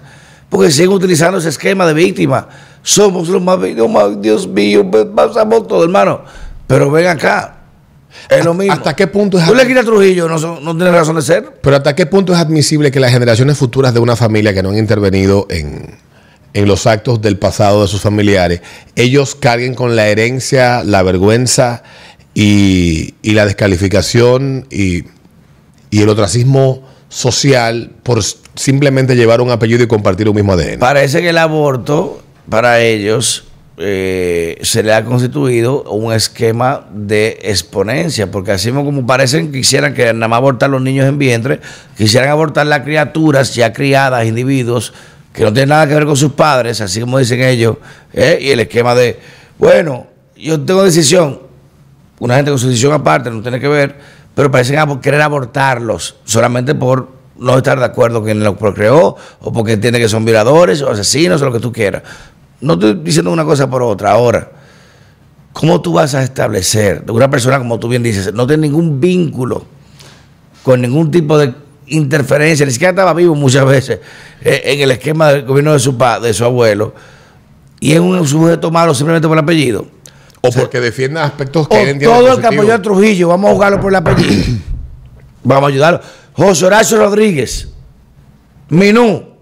[0.49, 2.49] Porque siguen utilizando ese esquema de víctima.
[2.83, 6.23] Somos los más víctimas, Dios mío, pues, pasamos todo, hermano.
[6.67, 7.55] Pero ven acá.
[8.31, 8.73] Es lo mismo.
[8.73, 11.59] ¿Hasta qué punto es Tú le quitas Trujillo, no, son- no tiene razón de ser.
[11.63, 14.71] Pero hasta qué punto es admisible que las generaciones futuras de una familia que no
[14.71, 15.95] han intervenido en,
[16.55, 18.63] en los actos del pasado de sus familiares,
[18.97, 21.83] ellos carguen con la herencia, la vergüenza
[22.35, 25.05] y, y la descalificación y,
[25.91, 28.21] y el ostracismo social por
[28.59, 30.79] simplemente llevar un apellido y compartir un mismo ADN.
[30.79, 33.45] Parece que el aborto para ellos
[33.77, 39.95] eh, se le ha constituido un esquema de exponencia, porque así como parecen que quisieran
[39.95, 41.61] que nada más abortar los niños en vientre,
[41.97, 44.93] quisieran abortar las criaturas ya criadas, individuos
[45.33, 47.77] que no tienen nada que ver con sus padres, así como dicen ellos,
[48.13, 48.39] ¿eh?
[48.41, 49.21] y el esquema de,
[49.57, 51.41] bueno, yo tengo decisión,
[52.19, 53.95] una gente con su decisión aparte, no tiene que ver,
[54.35, 59.53] pero parecen querer abortarlos solamente por no estar de acuerdo con quien lo procreó, o
[59.53, 62.03] porque entiende que son violadores, o asesinos, o lo que tú quieras.
[62.61, 64.11] No estoy diciendo una cosa por otra.
[64.13, 64.51] Ahora,
[65.53, 69.65] ¿cómo tú vas a establecer una persona, como tú bien dices, no tiene ningún vínculo
[70.63, 71.55] con ningún tipo de
[71.87, 74.01] interferencia, ni siquiera estaba vivo muchas veces
[74.43, 76.93] eh, en el esquema del gobierno de su, pa- de su abuelo,
[77.81, 79.87] y es un sujeto malo simplemente por el apellido?
[80.41, 83.51] o porque defiendan aspectos que O él entiende todo el que apoyó a Trujillo, vamos
[83.51, 84.45] a jugarlo por el apellido.
[85.43, 86.01] vamos a ayudarlo.
[86.39, 87.69] José Horacio Rodríguez,
[88.69, 89.37] Minú.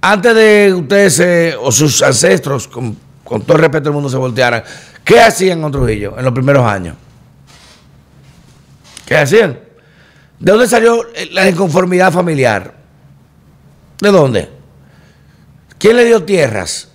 [0.00, 4.64] Antes de ustedes eh, o sus ancestros, con, todo el respeto del mundo, se voltearan,
[5.04, 6.96] ¿qué hacían con Trujillo en los primeros años?
[9.06, 9.60] ¿Qué hacían?
[10.40, 12.74] ¿De dónde salió eh, la inconformidad familiar?
[14.00, 14.50] ¿De dónde?
[15.78, 16.88] ¿Quién le dio tierras?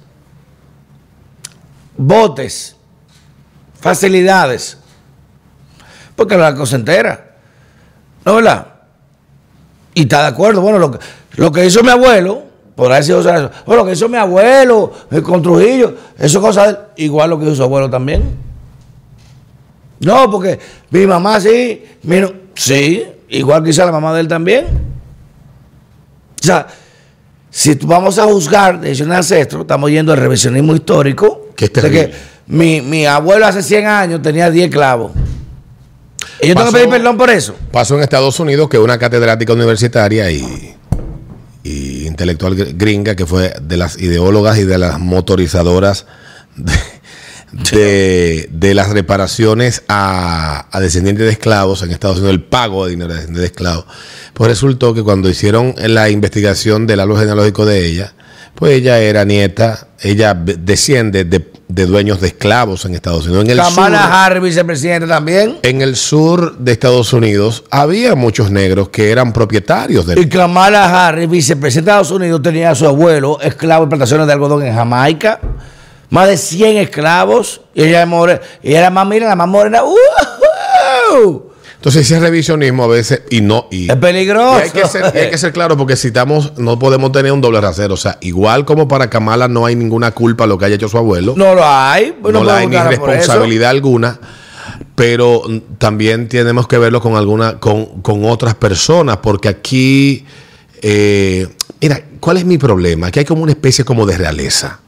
[1.99, 2.77] botes,
[3.79, 4.77] facilidades.
[6.15, 7.28] Porque la cosa entera.
[8.25, 8.67] ¿No es verdad?
[9.93, 10.61] Y está de acuerdo.
[10.61, 10.99] Bueno, lo que,
[11.35, 12.43] lo que hizo mi abuelo,
[12.75, 14.91] podrá decir José Horacio, bueno, lo que hizo mi abuelo
[15.23, 16.77] con Trujillo, eso es cosa de él.
[16.97, 18.23] Igual lo que hizo su abuelo también.
[20.01, 20.59] No, porque
[20.91, 24.65] mi mamá sí, mi no- sí, igual que hizo la mamá de él también.
[26.41, 26.67] O sea,
[27.49, 31.47] si vamos a juzgar de ancestros, estamos yendo al revisionismo histórico.
[31.89, 32.13] Que
[32.47, 35.11] mi, mi abuelo hace 100 años tenía 10 clavos.
[36.41, 37.55] Y yo tengo Pasó- que pedir perdón por eso.
[37.71, 40.75] Pasó en Estados Unidos que una catedrática universitaria y,
[41.63, 46.05] y intelectual gr- gringa, que fue de las ideólogas y de las motorizadoras
[46.55, 46.73] de,
[47.71, 52.91] de- de las reparaciones a, a descendientes de esclavos en Estados Unidos, el pago de
[52.91, 53.85] dinero a descendientes de esclavos.
[54.33, 58.13] Pues resultó que cuando hicieron la investigación del árbol genealógico de ella,
[58.55, 63.45] pues ella era nieta, ella desciende de, de dueños de esclavos en Estados Unidos.
[63.45, 65.59] En el sur- Kamala Harris, vicepresidente también.
[65.61, 71.07] en el sur de Estados Unidos había muchos negros que eran propietarios Y del Kamala
[71.07, 74.73] Harris, vicepresidenta de Estados Unidos, tenía a su abuelo esclavo en plantaciones de algodón en
[74.73, 75.39] Jamaica.
[76.09, 77.61] Más de 100 esclavos.
[77.75, 79.81] Y ella, more- y era más, mira, la más morena.
[79.83, 81.48] ¡Uh!
[81.79, 84.59] Entonces ese revisionismo a veces y no y, Es peligroso.
[84.59, 87.31] y hay que ser, y hay que ser claro porque si estamos no podemos tener
[87.31, 90.65] un doble rasero, o sea, igual como para Kamala no hay ninguna culpa lo que
[90.65, 92.11] haya hecho su abuelo, no, No lo hay.
[92.21, 94.19] pues la hay podemos ni responsabilidad alguna.
[94.95, 95.41] Pero
[95.77, 100.25] también tenemos que verlo con alguna, con, con otras personas, porque aquí,
[100.81, 101.47] eh,
[101.79, 103.09] mira, ¿cuál es mi problema?
[103.09, 104.81] Que hay como una especie como de realeza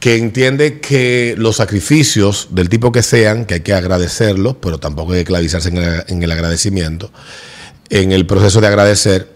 [0.00, 5.12] que entiende que los sacrificios del tipo que sean, que hay que agradecerlos, pero tampoco
[5.12, 7.12] hay que clavizarse en el, en el agradecimiento,
[7.90, 9.28] en el proceso de agradecer,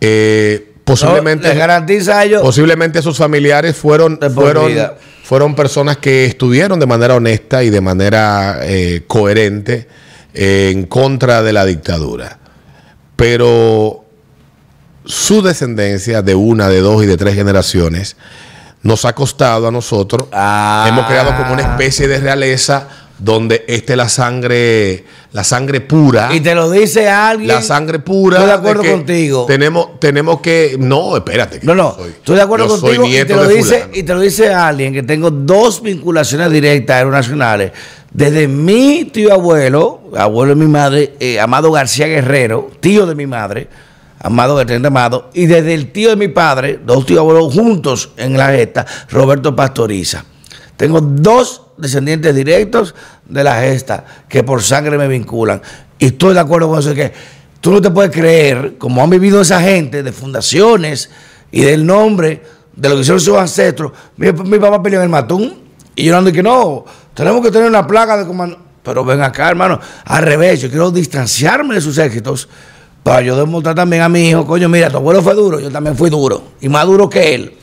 [0.00, 2.42] eh, No, posiblemente, les garantiza a ellos.
[2.42, 4.72] posiblemente sus familiares fueron, fueron,
[5.24, 9.88] fueron personas que estuvieron de manera honesta y de manera eh, coherente
[10.32, 12.38] eh, en contra de la dictadura.
[13.16, 14.04] Pero
[15.04, 18.16] su descendencia de una, de dos y de tres generaciones
[18.82, 20.28] nos ha costado a nosotros.
[20.32, 20.86] Ah.
[20.88, 26.30] Hemos creado como una especie de realeza donde esta es la sangre, la sangre pura.
[26.34, 27.46] y te lo dice alguien.
[27.48, 28.38] la sangre pura.
[28.38, 29.44] Estoy de acuerdo contigo.
[29.46, 30.74] Tenemos, tenemos que.
[30.78, 31.60] No, espérate.
[31.60, 33.90] que No, no, soy- estoy de acuerdo contigo y nieto te, lo de dice, fulano.
[33.94, 37.70] y te lo dice alguien que tengo dos vinculaciones directas aeronacionales.
[38.12, 43.26] Desde mi tío abuelo, abuelo de mi madre, eh, Amado García Guerrero, tío de mi
[43.26, 43.68] madre,
[44.22, 48.38] Amado García Amado, y desde el tío de mi padre, dos tíos abuelos juntos en
[48.38, 50.24] la gesta, Roberto Pastoriza.
[50.76, 52.94] Tengo dos descendientes directos
[53.28, 55.60] de la gesta que por sangre me vinculan.
[55.98, 57.12] Y estoy de acuerdo con eso, que
[57.60, 61.10] tú no te puedes creer, como han vivido esa gente de fundaciones
[61.50, 62.42] y del nombre
[62.76, 63.90] de lo que hicieron sus ancestros.
[64.16, 65.62] Mi, papá peleó en el Matún
[65.96, 68.58] y yo ando que no, tenemos que tener una placa de comando.
[68.84, 72.48] Pero ven acá, hermano, al revés, yo quiero distanciarme de sus éxitos
[73.02, 75.96] para yo demostrar también a mi hijo, coño, mira, tu abuelo fue duro, yo también
[75.96, 77.54] fui duro y más duro que él.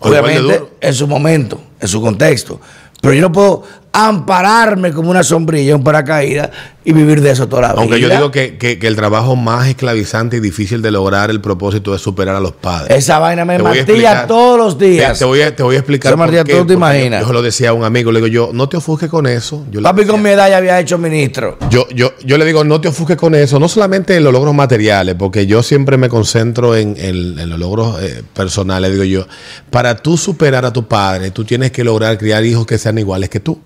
[0.00, 2.60] Obviamente, en su momento, en su contexto.
[3.00, 3.62] Pero yo no puedo
[3.92, 6.50] ampararme como una sombrilla, un paracaídas
[6.84, 7.80] y vivir de eso toda la vida.
[7.82, 11.40] Aunque yo digo que, que- que el trabajo más esclavizante y difícil de lograr el
[11.40, 12.96] propósito es superar a los padres.
[12.96, 14.26] Esa vaina me martilla explicar.
[14.26, 15.18] todos los días.
[15.18, 16.10] te voy a, te voy a explicar.
[16.12, 17.20] Esa martilla qué, tú te imaginas.
[17.20, 19.26] Yo, yo se lo decía a un amigo, le digo yo, no te ofusques con
[19.26, 19.64] eso.
[19.70, 21.58] Yo Papi decía, con mi edad ya había hecho ministro.
[21.70, 24.54] yo, yo, yo le digo, no te ofusques con eso, no solamente en los logros
[24.54, 29.26] materiales, porque yo siempre me concentro en, en- en los logros eh, personales, digo yo.
[29.70, 33.28] Para tú superar a tu padre, tú tienes que lograr criar hijos que sean iguales
[33.28, 33.60] que tú.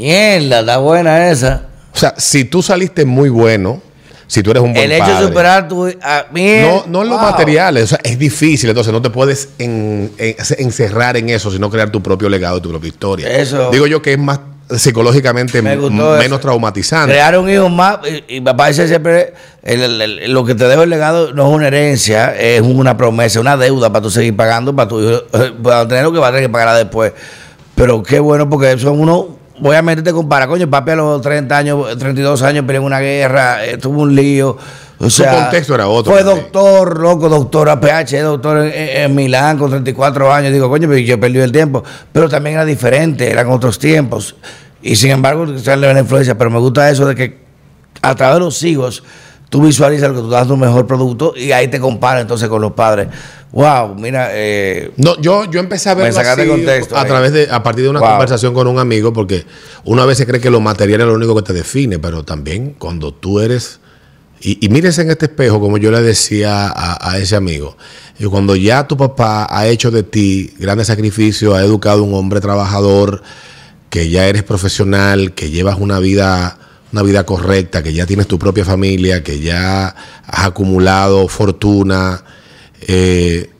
[0.00, 1.62] Mierda, está buena esa.
[1.94, 3.82] O sea, si tú saliste muy bueno,
[4.26, 5.86] si tú eres un buen El hecho padre, de superar tu.
[6.02, 6.70] a- mierda.
[6.70, 7.30] No, no en los Wow.
[7.30, 11.68] materiales, o sea, es difícil, entonces no te puedes en- en- encerrar en eso, sino
[11.68, 13.28] crear tu propio legado y tu propia historia.
[13.28, 13.70] Eso.
[13.70, 14.40] Digo yo que es más
[14.74, 16.38] psicológicamente Me menos eso.
[16.40, 17.12] traumatizante.
[17.12, 17.98] Crear un hijo más.
[18.28, 19.34] Y, y papá dice siempre:
[19.64, 22.96] el- el- el- lo que te dejo el legado no es una herencia, es una
[22.96, 25.22] promesa, una deuda para tú seguir pagando, para tu hijo,
[25.62, 27.12] para tener lo que va a tener que pagar después.
[27.74, 29.39] Pero qué bueno, porque son uno.
[29.62, 33.64] Obviamente te compara, coño, papi a los 30 años, 32 años peleó en una guerra,
[33.64, 34.56] eh, tuvo un lío.
[34.98, 39.70] O Su contexto era otro Fue doctor, loco, doctor PH, doctor en, en Milán con
[39.70, 40.52] 34 años.
[40.52, 41.82] Digo, coño, yo perdí el tiempo.
[42.12, 44.36] Pero también era diferente, eran otros tiempos.
[44.82, 46.36] Y sin embargo, sale la influencia.
[46.36, 47.38] Pero me gusta eso de que
[48.02, 49.02] a través de los hijos
[49.50, 52.62] tú visualizas lo que tú das tu mejor producto y ahí te comparas entonces con
[52.62, 53.08] los padres.
[53.52, 57.08] Wow, mira, eh, No, yo, yo empecé a contexto a ahí.
[57.08, 58.10] través de, a partir de una Wow.
[58.10, 59.44] conversación con un amigo, porque
[59.84, 62.76] uno a veces cree que lo material es lo único que te define, pero también
[62.78, 63.80] cuando tú eres,
[64.40, 67.76] y, y mírese en este espejo, como yo le decía a, a ese amigo,
[68.20, 72.14] y cuando ya tu papá ha hecho de ti grandes sacrificios, ha educado a un
[72.14, 73.20] hombre trabajador,
[73.90, 76.56] que ya eres profesional, que llevas una vida,
[76.92, 79.88] una vida correcta, que ya tienes tu propia familia, que ya
[80.26, 82.24] has acumulado fortuna,
[82.86, 83.50] eh,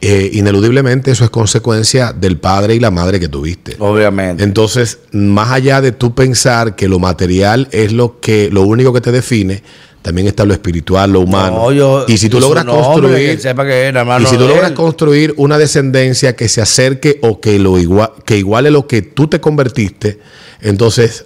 [0.00, 3.76] eh, ineludiblemente eso es consecuencia del padre y la madre que tuviste.
[3.78, 4.44] obviamente.
[4.44, 9.00] Entonces, más allá de tú pensar que lo material es lo que lo único que
[9.00, 9.62] te define,
[10.02, 11.56] también está lo espiritual, lo humano.
[11.56, 14.46] No, yo- y si tú logras construir que sepa que era hermano y si tú
[14.46, 14.74] logras él.
[14.76, 19.26] construir una descendencia que se acerque o que lo igual, que iguale lo que tú
[19.26, 20.20] te convertiste,
[20.60, 21.24] entonces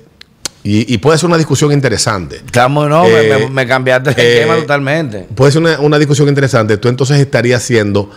[0.63, 2.37] Y, y puede ser una discusión interesante.
[2.37, 5.27] Estamos, no, me- Eh, me, me cambiaste el eh, tema totalmente.
[5.35, 6.77] Puede ser una, una discusión interesante.
[6.77, 8.11] Tú entonces estarías siendo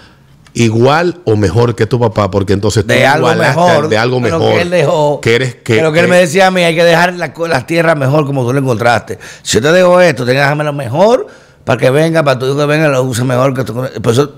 [0.56, 3.88] igual o mejor que tu papá, porque entonces tú De algo mejor.
[3.90, 4.56] de algo pero mejor.
[4.56, 5.22] Que él dejó.
[5.22, 7.66] Que eres que, pero que él me decía a mí, hay que dejar la- las
[7.66, 9.18] tierras mejor como tú lo encontraste.
[9.42, 11.28] Si yo te dejo esto, tienes que dejarme lo mejor
[11.64, 13.74] para que venga, para hijo que venga, lo use mejor que tú.
[14.02, 14.34] Por eso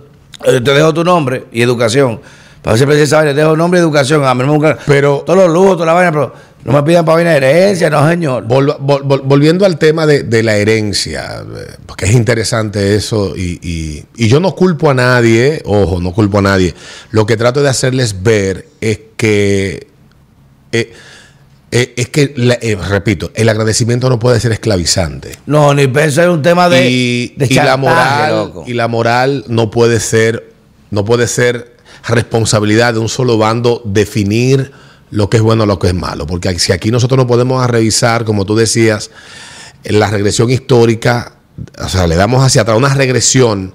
[0.45, 2.21] eh, te dejo tu nombre y educación.
[2.61, 3.33] Para siempre decir, ¿sabes?
[3.35, 4.23] Le dejo nombre y educación.
[4.25, 6.33] A mí buscan Pero- todos los lujos, toda la vaina, pero
[6.65, 8.47] no me pidan para vaina de herencia, no, señor.
[8.47, 11.43] Vol- vol- vol- volviendo al tema de, de la herencia,
[11.85, 16.39] porque es interesante eso, y, y- y yo no culpo a nadie, ojo, no culpo
[16.39, 16.73] a nadie.
[17.11, 19.87] Lo que trato de hacerles ver es que,
[20.71, 20.91] eh,
[21.71, 25.37] eh, es que, eh, repito, el agradecimiento no puede ser esclavizante.
[25.45, 28.63] No, ni eso es un tema de, y, de la moral loco.
[28.65, 30.51] y la moral no puede ser
[30.91, 31.75] no puede ser
[32.07, 34.71] responsabilidad de un solo bando definir
[35.15, 37.65] lo que es bueno o lo que es malo porque si aquí nosotros no podemos
[37.67, 39.11] revisar como tú decías
[39.83, 41.33] la regresión histórica
[41.83, 43.73] o sea le damos hacia atrás una regresión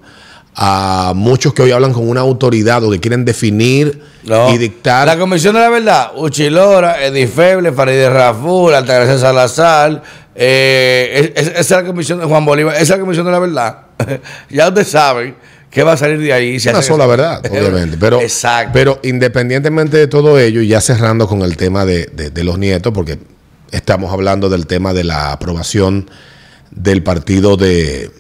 [0.55, 4.53] a muchos que hoy hablan con una autoridad o que quieren definir No.
[4.53, 10.03] y dictar La Comisión de la Verdad, Uchilora, Edifeble, Farideh Raful, Altagracia Salazar,
[10.35, 13.33] eh, es- es- esa es la Comisión de Juan Bolívar, esa es la Comisión de
[13.33, 13.79] la Verdad.
[14.51, 15.37] ya ustedes saben
[15.71, 16.61] qué va a salir de ahí.
[16.61, 17.11] si una sola eso.
[17.11, 17.97] verdad, obviamente.
[17.99, 18.71] Pero, Exacto.
[18.73, 22.59] pero independientemente de todo ello, y ya cerrando con el tema de, de- de los
[22.59, 23.19] nietos, porque
[23.71, 26.11] estamos hablando del tema de la aprobación
[26.71, 28.11] del partido de,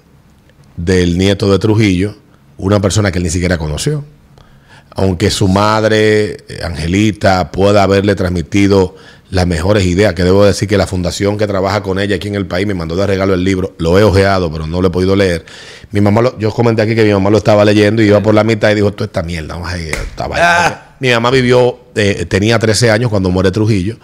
[0.76, 2.16] del nieto de Trujillo,
[2.56, 4.04] una persona que él ni siquiera conoció.
[4.92, 8.96] Aunque su madre, eh, Angelita, pueda haberle transmitido
[9.30, 12.34] las mejores ideas, que debo decir que la fundación que trabaja con ella aquí en
[12.34, 14.90] el país me mandó de regalo el libro, lo he ojeado, pero no lo he
[14.90, 15.46] podido leer.
[15.92, 18.34] Mi mamá, lo- yo comenté aquí que mi mamá lo estaba leyendo y iba por
[18.34, 20.66] la mitad y dijo, toda esta mierda, vamos a ir, esta vaina".
[20.66, 20.86] Ah.
[20.98, 23.98] Mi mamá vivió, eh, tenía 13 años cuando muere Trujillo.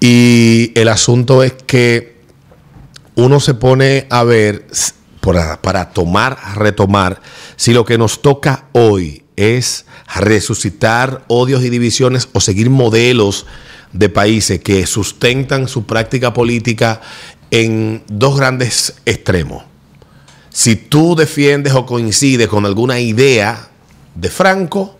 [0.00, 2.18] Y el asunto es que
[3.14, 4.66] uno se pone a ver
[5.20, 7.20] para, para tomar, retomar,
[7.56, 9.86] si lo que nos toca hoy es
[10.16, 13.46] resucitar odios y divisiones o seguir modelos
[13.92, 17.00] de países que sustentan su práctica política
[17.50, 19.64] en dos grandes extremos.
[20.50, 23.68] Si tú defiendes o coincides con alguna idea
[24.14, 24.98] de Franco,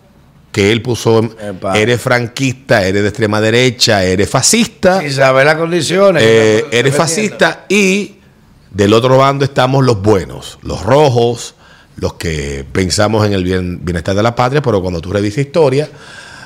[0.51, 1.77] que él puso, Epa.
[1.77, 6.23] eres franquista, eres de extrema derecha, eres fascista, Y saber las condiciones.
[6.25, 8.15] eh, eres fascista y
[8.71, 11.55] del otro bando estamos los buenos, los rojos,
[11.99, 15.89] los que pensamos en el bien- bienestar de la patria, pero cuando tú revisas historia,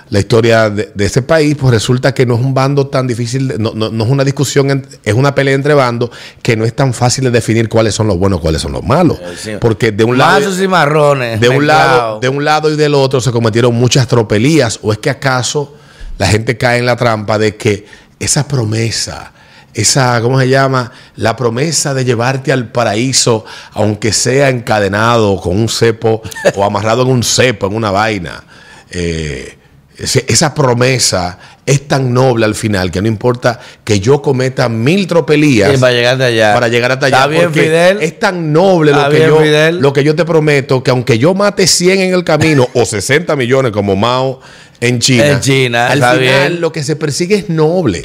[0.10, 3.56] la historia de, de ese país, pues resulta que no es un bando tan difícil,
[3.58, 6.10] no, no- no es una discusión, en- es una pelea entre bandos
[6.42, 9.18] que no es tan fácil de definir cuáles son los buenos, cuáles son los malos.
[9.38, 9.54] sí.
[9.60, 10.64] Porque de un lado...
[10.64, 11.40] Y marrones.
[11.40, 14.80] De un, lado, de un lado y del otro se cometieron muchas tropelías.
[14.84, 15.76] ¿O es que acaso
[16.20, 17.86] la gente cae en la trampa de que
[18.20, 19.32] esa promesa,
[19.74, 20.92] esa, ¿cómo se llama?
[21.16, 26.22] La promesa de llevarte al paraíso, aunque sea encadenado con un cepo
[26.56, 28.44] o amarrado en un cepo, en una vaina.
[28.92, 29.58] eh,
[29.96, 35.72] esa promesa es tan noble al final que no importa que yo cometa mil tropelías
[35.72, 36.54] Sí, para llegar de allá.
[36.56, 37.18] para llegar hasta allá.
[37.18, 38.02] Está bien, Fidel.
[38.02, 39.78] Es tan noble lo que, bien, yo, Fidel.
[39.80, 43.36] lo que yo te prometo que aunque yo mate 100 en el camino o 60
[43.36, 44.42] millones como Mao
[44.82, 46.60] en China, En China, al final bien.
[46.62, 48.04] lo que se persigue es noble.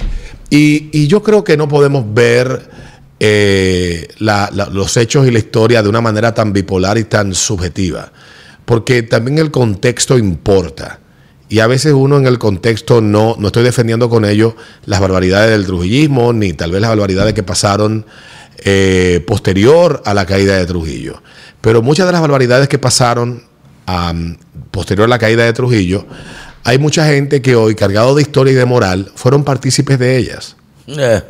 [0.50, 2.70] Y, yo creo que no podemos ver
[3.20, 8.12] eh, los hechos y la historia de una manera tan bipolar y tan subjetiva.
[8.64, 11.00] Porque también el contexto importa.
[11.50, 15.50] Y a veces uno en el contexto no, no estoy defendiendo con ello las barbaridades
[15.50, 18.04] del trujillismo, ni tal vez las barbaridades que pasaron
[18.64, 21.22] eh, posterior a la caída de Trujillo.
[21.60, 23.44] Pero muchas de las barbaridades que pasaron
[24.70, 26.04] posterior a la caída de Trujillo,
[26.64, 30.56] hay mucha gente que hoy, cargado de historia y de moral, fueron partícipes de ellas.
[30.86, 31.22] Eh,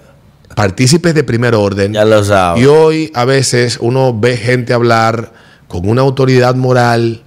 [0.55, 1.93] Partícipes de primer orden.
[1.93, 2.62] ya lo sabes.
[2.62, 5.33] Y hoy a veces uno ve gente hablar
[5.68, 7.22] con una autoridad moral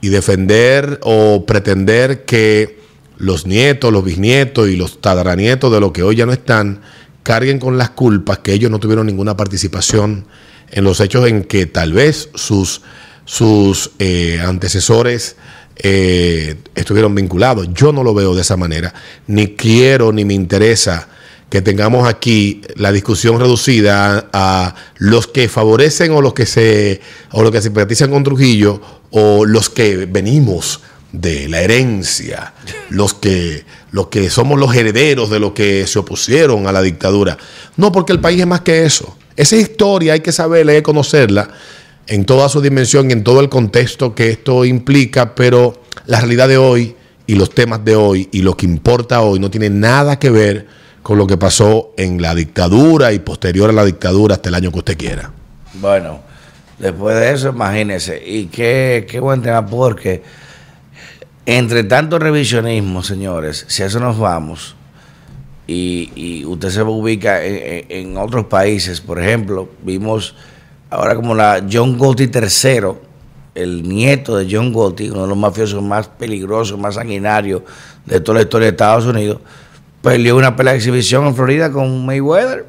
[0.00, 2.80] y defender o pretender que
[3.16, 6.80] los nietos, los bisnietos y los tataranietos de los que hoy ya no están
[7.22, 10.26] carguen con las culpas que ellos no tuvieron ninguna participación
[10.70, 12.82] en los hechos en que tal vez sus,
[13.24, 15.36] sus eh, antecesores
[15.76, 17.68] eh, estuvieron vinculados.
[17.72, 18.94] Yo no lo veo de esa manera,
[19.26, 21.08] ni quiero ni me interesa
[21.50, 27.00] que tengamos aquí la discusión reducida a, los que favorecen o los que se
[27.30, 30.80] o los que simpatizan con Trujillo o los que venimos
[31.12, 32.54] de la herencia,
[32.90, 37.38] los que los que somos los herederos de los que se opusieron a la dictadura.
[37.76, 39.16] No, porque el país es más que eso.
[39.36, 41.50] Esa historia hay que saberla, hay que conocerla
[42.06, 46.48] en toda su dimensión y en todo el contexto que esto implica, pero la realidad
[46.48, 46.94] de hoy
[47.26, 50.66] y los temas de hoy y lo que importa hoy no tiene nada que ver
[51.02, 54.70] con lo que pasó en la dictadura y posterior a la dictadura hasta el año
[54.72, 55.30] que usted quiera.
[55.74, 56.20] Bueno,
[56.78, 58.22] después de eso, imagínese.
[58.26, 60.22] Y qué, qué buen tema, porque
[61.46, 64.76] entre tanto revisionismo, señores, si a eso nos vamos,
[65.66, 70.34] y, y usted se ubica en, en- en otros países, por ejemplo, vimos
[70.94, 72.92] ahora como la John Gotti III,
[73.54, 77.62] el nieto de John Gotti, uno de los mafiosos más peligrosos, más sanguinarios
[78.06, 79.38] de toda la historia de Estados Unidos,
[80.02, 82.66] peleó una pelea de exhibición en Florida con Mayweather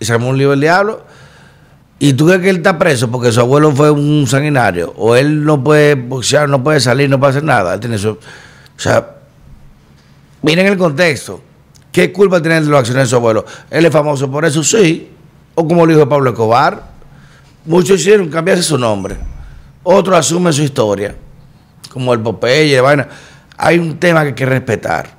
[0.00, 1.02] y se armó un lío del diablo.
[1.98, 4.92] ¿Y tú crees que él está preso porque su abuelo fue un sanguinario?
[4.96, 7.74] ¿O él no puede boxear, no puede salir, no puede hacer nada?
[7.74, 8.18] Él tiene su- O
[8.76, 9.08] sea,
[10.42, 11.40] miren el contexto.
[11.92, 13.44] ¿Qué culpa tiene de las acciones de su abuelo?
[13.70, 14.64] ¿Él es famoso por eso?
[14.64, 15.10] Sí.
[15.54, 16.91] O como lo dijo Pablo Escobar.
[17.64, 19.16] Muchos hicieron cambiarse su nombre.
[19.82, 21.14] Otros asumen su historia.
[21.92, 23.08] Como el Popeye, vaina.
[23.56, 25.10] Hay un tema que hay que respetar.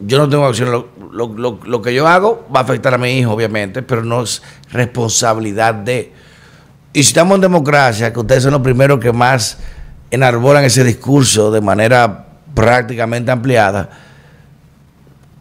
[0.00, 0.86] Yo no tengo acción.
[1.12, 5.74] Lo, que yo hago va a afectar a mi hijo, obviamente, pero no es responsabilidad
[5.74, 6.12] de.
[6.92, 9.58] Y si estamos en democracia, que ustedes son los primeros que más
[10.10, 13.90] enarbolan ese discurso de manera prácticamente ampliada,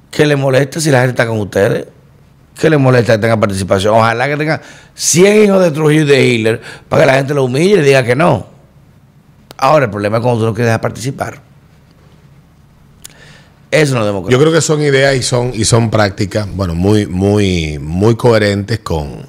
[0.10, 1.88] ¿qué le molesta si la gente está con ustedes?
[2.60, 3.96] ¿Qué le molesta que tengan participación?
[3.96, 4.62] Ojalá que tengan
[4.94, 7.84] 100 hijos de Trujillo y de Hitler para que la gente lo humille y le
[7.84, 8.48] diga que no.
[9.58, 11.40] Ahora, el problema es cuando tú no quieres dejar participar.
[13.72, 14.32] Eso no es democracia.
[14.38, 18.80] Yo creo que son ideas y son, y son prácticas, bueno, muy, muy, muy coherentes
[18.80, 19.26] con,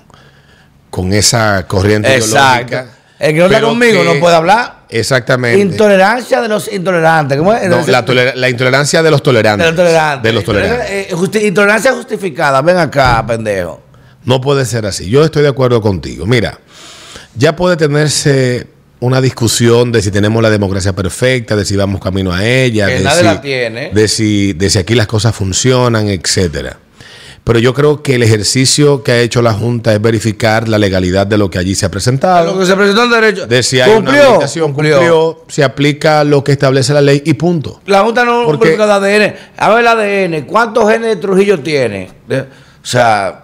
[0.91, 2.67] con esa corriente Exacto.
[2.75, 2.87] ideológica.
[3.19, 4.84] El que no está conmigo que- no puede hablar.
[4.99, 5.61] Exactamente.
[5.61, 7.37] Intolerancia de los intolerantes.
[7.39, 7.69] ¿Cómo es?
[7.69, 9.65] No, la, tolera- la intolerancia de los tolerantes.
[9.67, 10.23] de los tolerantes.
[10.23, 10.91] De los tolerantes.
[10.91, 12.63] Eh, justi- intolerancia justificada.
[12.63, 13.83] Ven acá, pendejo.
[14.25, 15.11] No puede ser así.
[15.11, 16.27] Yo estoy de acuerdo contigo.
[16.27, 16.59] Mira,
[17.37, 18.69] ya puede tenerse
[19.01, 22.95] una discusión de si tenemos la democracia perfecta, de si vamos camino a ella, Que
[22.95, 23.91] de, nadie si, la tiene.
[23.93, 26.79] de si de si aquí las cosas funcionan, etcétera.
[27.45, 31.27] Pero yo creo que el ejercicio que ha hecho la Junta es verificar la legalidad
[31.27, 32.59] de lo que allí se ha Lo presentado.
[32.59, 33.47] que se presentó en derecho.
[33.47, 37.35] De si hay una cumplió, habilitación, cumplió, se aplica lo que establece la ley y
[37.35, 37.83] punto.
[37.85, 39.35] La Junta no Porque- el ADN.
[39.59, 40.47] A ver el ADN.
[40.47, 42.11] ¿Cuántos genes de Trujillo tiene?
[42.31, 43.41] O sea.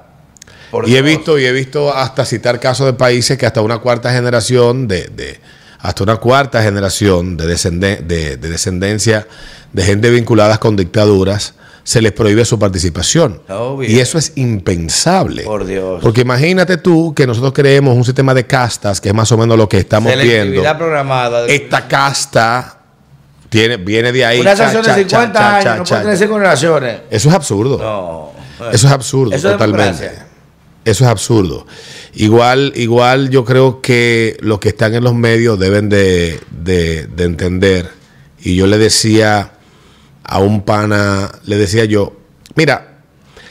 [0.70, 3.78] por Y he visto, y he visto hasta citar casos de países que hasta una
[3.78, 5.40] cuarta generación de, de-
[5.78, 9.26] hasta una cuarta generación de, descende- de, de descendencia
[9.74, 11.54] de gente vinculadas con dictaduras
[11.90, 13.42] se les prohíbe su participación.
[13.48, 13.90] Obvio.
[13.90, 15.42] Y eso es impensable.
[15.42, 16.00] Por Dios.
[16.00, 19.58] Porque imagínate tú que nosotros creemos un sistema de castas, que es más o menos
[19.58, 20.62] lo que estamos viendo.
[20.78, 21.46] Programada.
[21.48, 22.78] Esta casta
[23.48, 24.38] tiene, viene de ahí.
[24.40, 25.64] Una sanción de 50 cha, años.
[25.64, 27.00] cha, no cha, puede tener cinco generaciones.
[27.10, 27.78] Eso es absurdo.
[27.78, 28.68] No.
[28.70, 30.12] Eso es absurdo, Eso totalmente.
[30.84, 31.66] Eso es absurdo.
[32.14, 37.24] Igual, igual yo creo que los que están en los medios deben de, de- de
[37.24, 37.90] entender.
[38.40, 39.54] Y yo le decía
[40.24, 42.16] a un pana, le decía yo,
[42.54, 43.02] mira,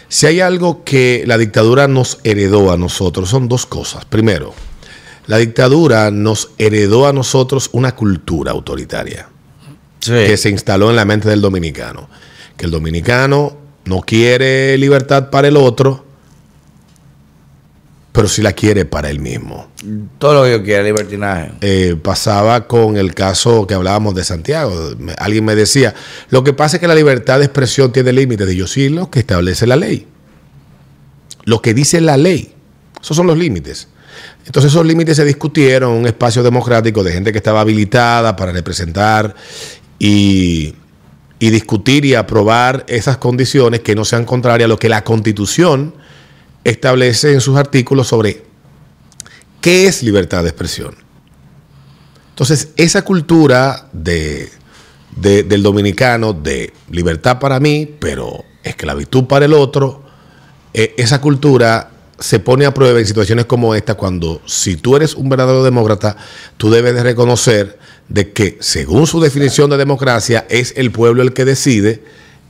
[0.08, 4.06] si hay algo que la dictadura nos heredó a nosotros, son dos cosas.
[4.06, 4.54] Primero,
[5.28, 9.30] la dictadura nos heredó a nosotros una cultura autoritaria
[10.00, 12.10] que se instaló en la mente del dominicano.
[12.58, 13.56] Que el dominicano
[13.86, 16.06] no quiere libertad para el otro,
[18.12, 19.68] pero sí la quiere para él mismo.
[20.18, 21.52] Todo lo que yo quiera, libertinaje.
[21.62, 24.74] Eh, pasaba con el caso que hablábamos de Santiago.
[25.18, 25.94] Alguien me decía,
[26.30, 28.52] lo que pasa es que la libertad de expresión tiene límites.
[28.52, 30.08] Y yo sí, lo que establece la ley.
[31.46, 32.54] Lo que dice la ley.
[33.00, 33.88] Esos son los límites.
[34.46, 38.52] Entonces esos límites se discutieron en un espacio democrático de gente que estaba habilitada para
[38.52, 39.36] representar
[40.00, 40.74] y,
[41.38, 45.94] y discutir y aprobar esas condiciones que no sean contrarias a lo que la constitución
[46.64, 48.44] establece en sus artículos sobre
[49.62, 50.96] qué es libertad de expresión.
[52.30, 54.50] Entonces, esa cultura de,
[55.16, 60.04] de- del dominicano de libertad para mí, pero esclavitud para el otro,
[60.74, 65.16] eh, esa cultura se pone a prueba en situaciones como esta cuando si tú eres
[65.16, 66.18] un verdadero demócrata,
[66.58, 67.80] tú debes de reconocer
[68.10, 72.04] de que según su definición de democracia es el pueblo el que decide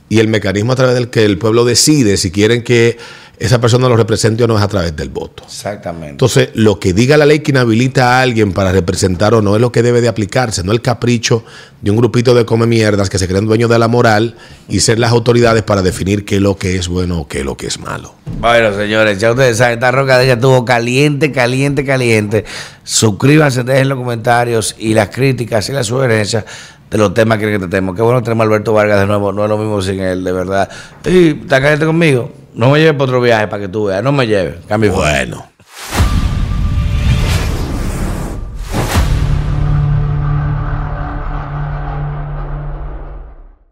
[0.08, 2.98] y el mecanismo a través del que el pueblo decide si quieren que
[3.40, 5.44] esa persona lo represente o no es a través del voto.
[5.44, 6.10] Exactamente.
[6.10, 9.62] Entonces, lo que diga la ley que inhabilita a alguien para representar o no es
[9.62, 11.42] lo que debe de aplicarse, no el capricho
[11.80, 14.36] de un grupito de come mierdas que se creen dueños de la moral
[14.68, 17.44] y ser las autoridades para definir qué es lo que es bueno o qué es
[17.46, 18.14] lo que es malo.
[18.40, 22.44] Bueno, señores, ya ustedes saben, esta roca de ella estuvo caliente, caliente, caliente.
[22.84, 26.44] Suscríbanse, dejen los comentarios y las críticas y las sugerencias
[26.90, 27.94] de los temas que tratemos.
[27.94, 30.32] Qué bueno tenemos a Alberto Vargas de nuevo, no es lo mismo sin él, de
[30.32, 30.68] verdad.
[31.04, 32.32] Y está caliente conmigo.
[32.54, 34.58] No me lleve para otro viaje para que tú veas, no me lleve.
[34.66, 34.92] Cambio.
[34.92, 35.46] Bueno.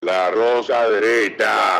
[0.00, 1.77] La rosa derecha.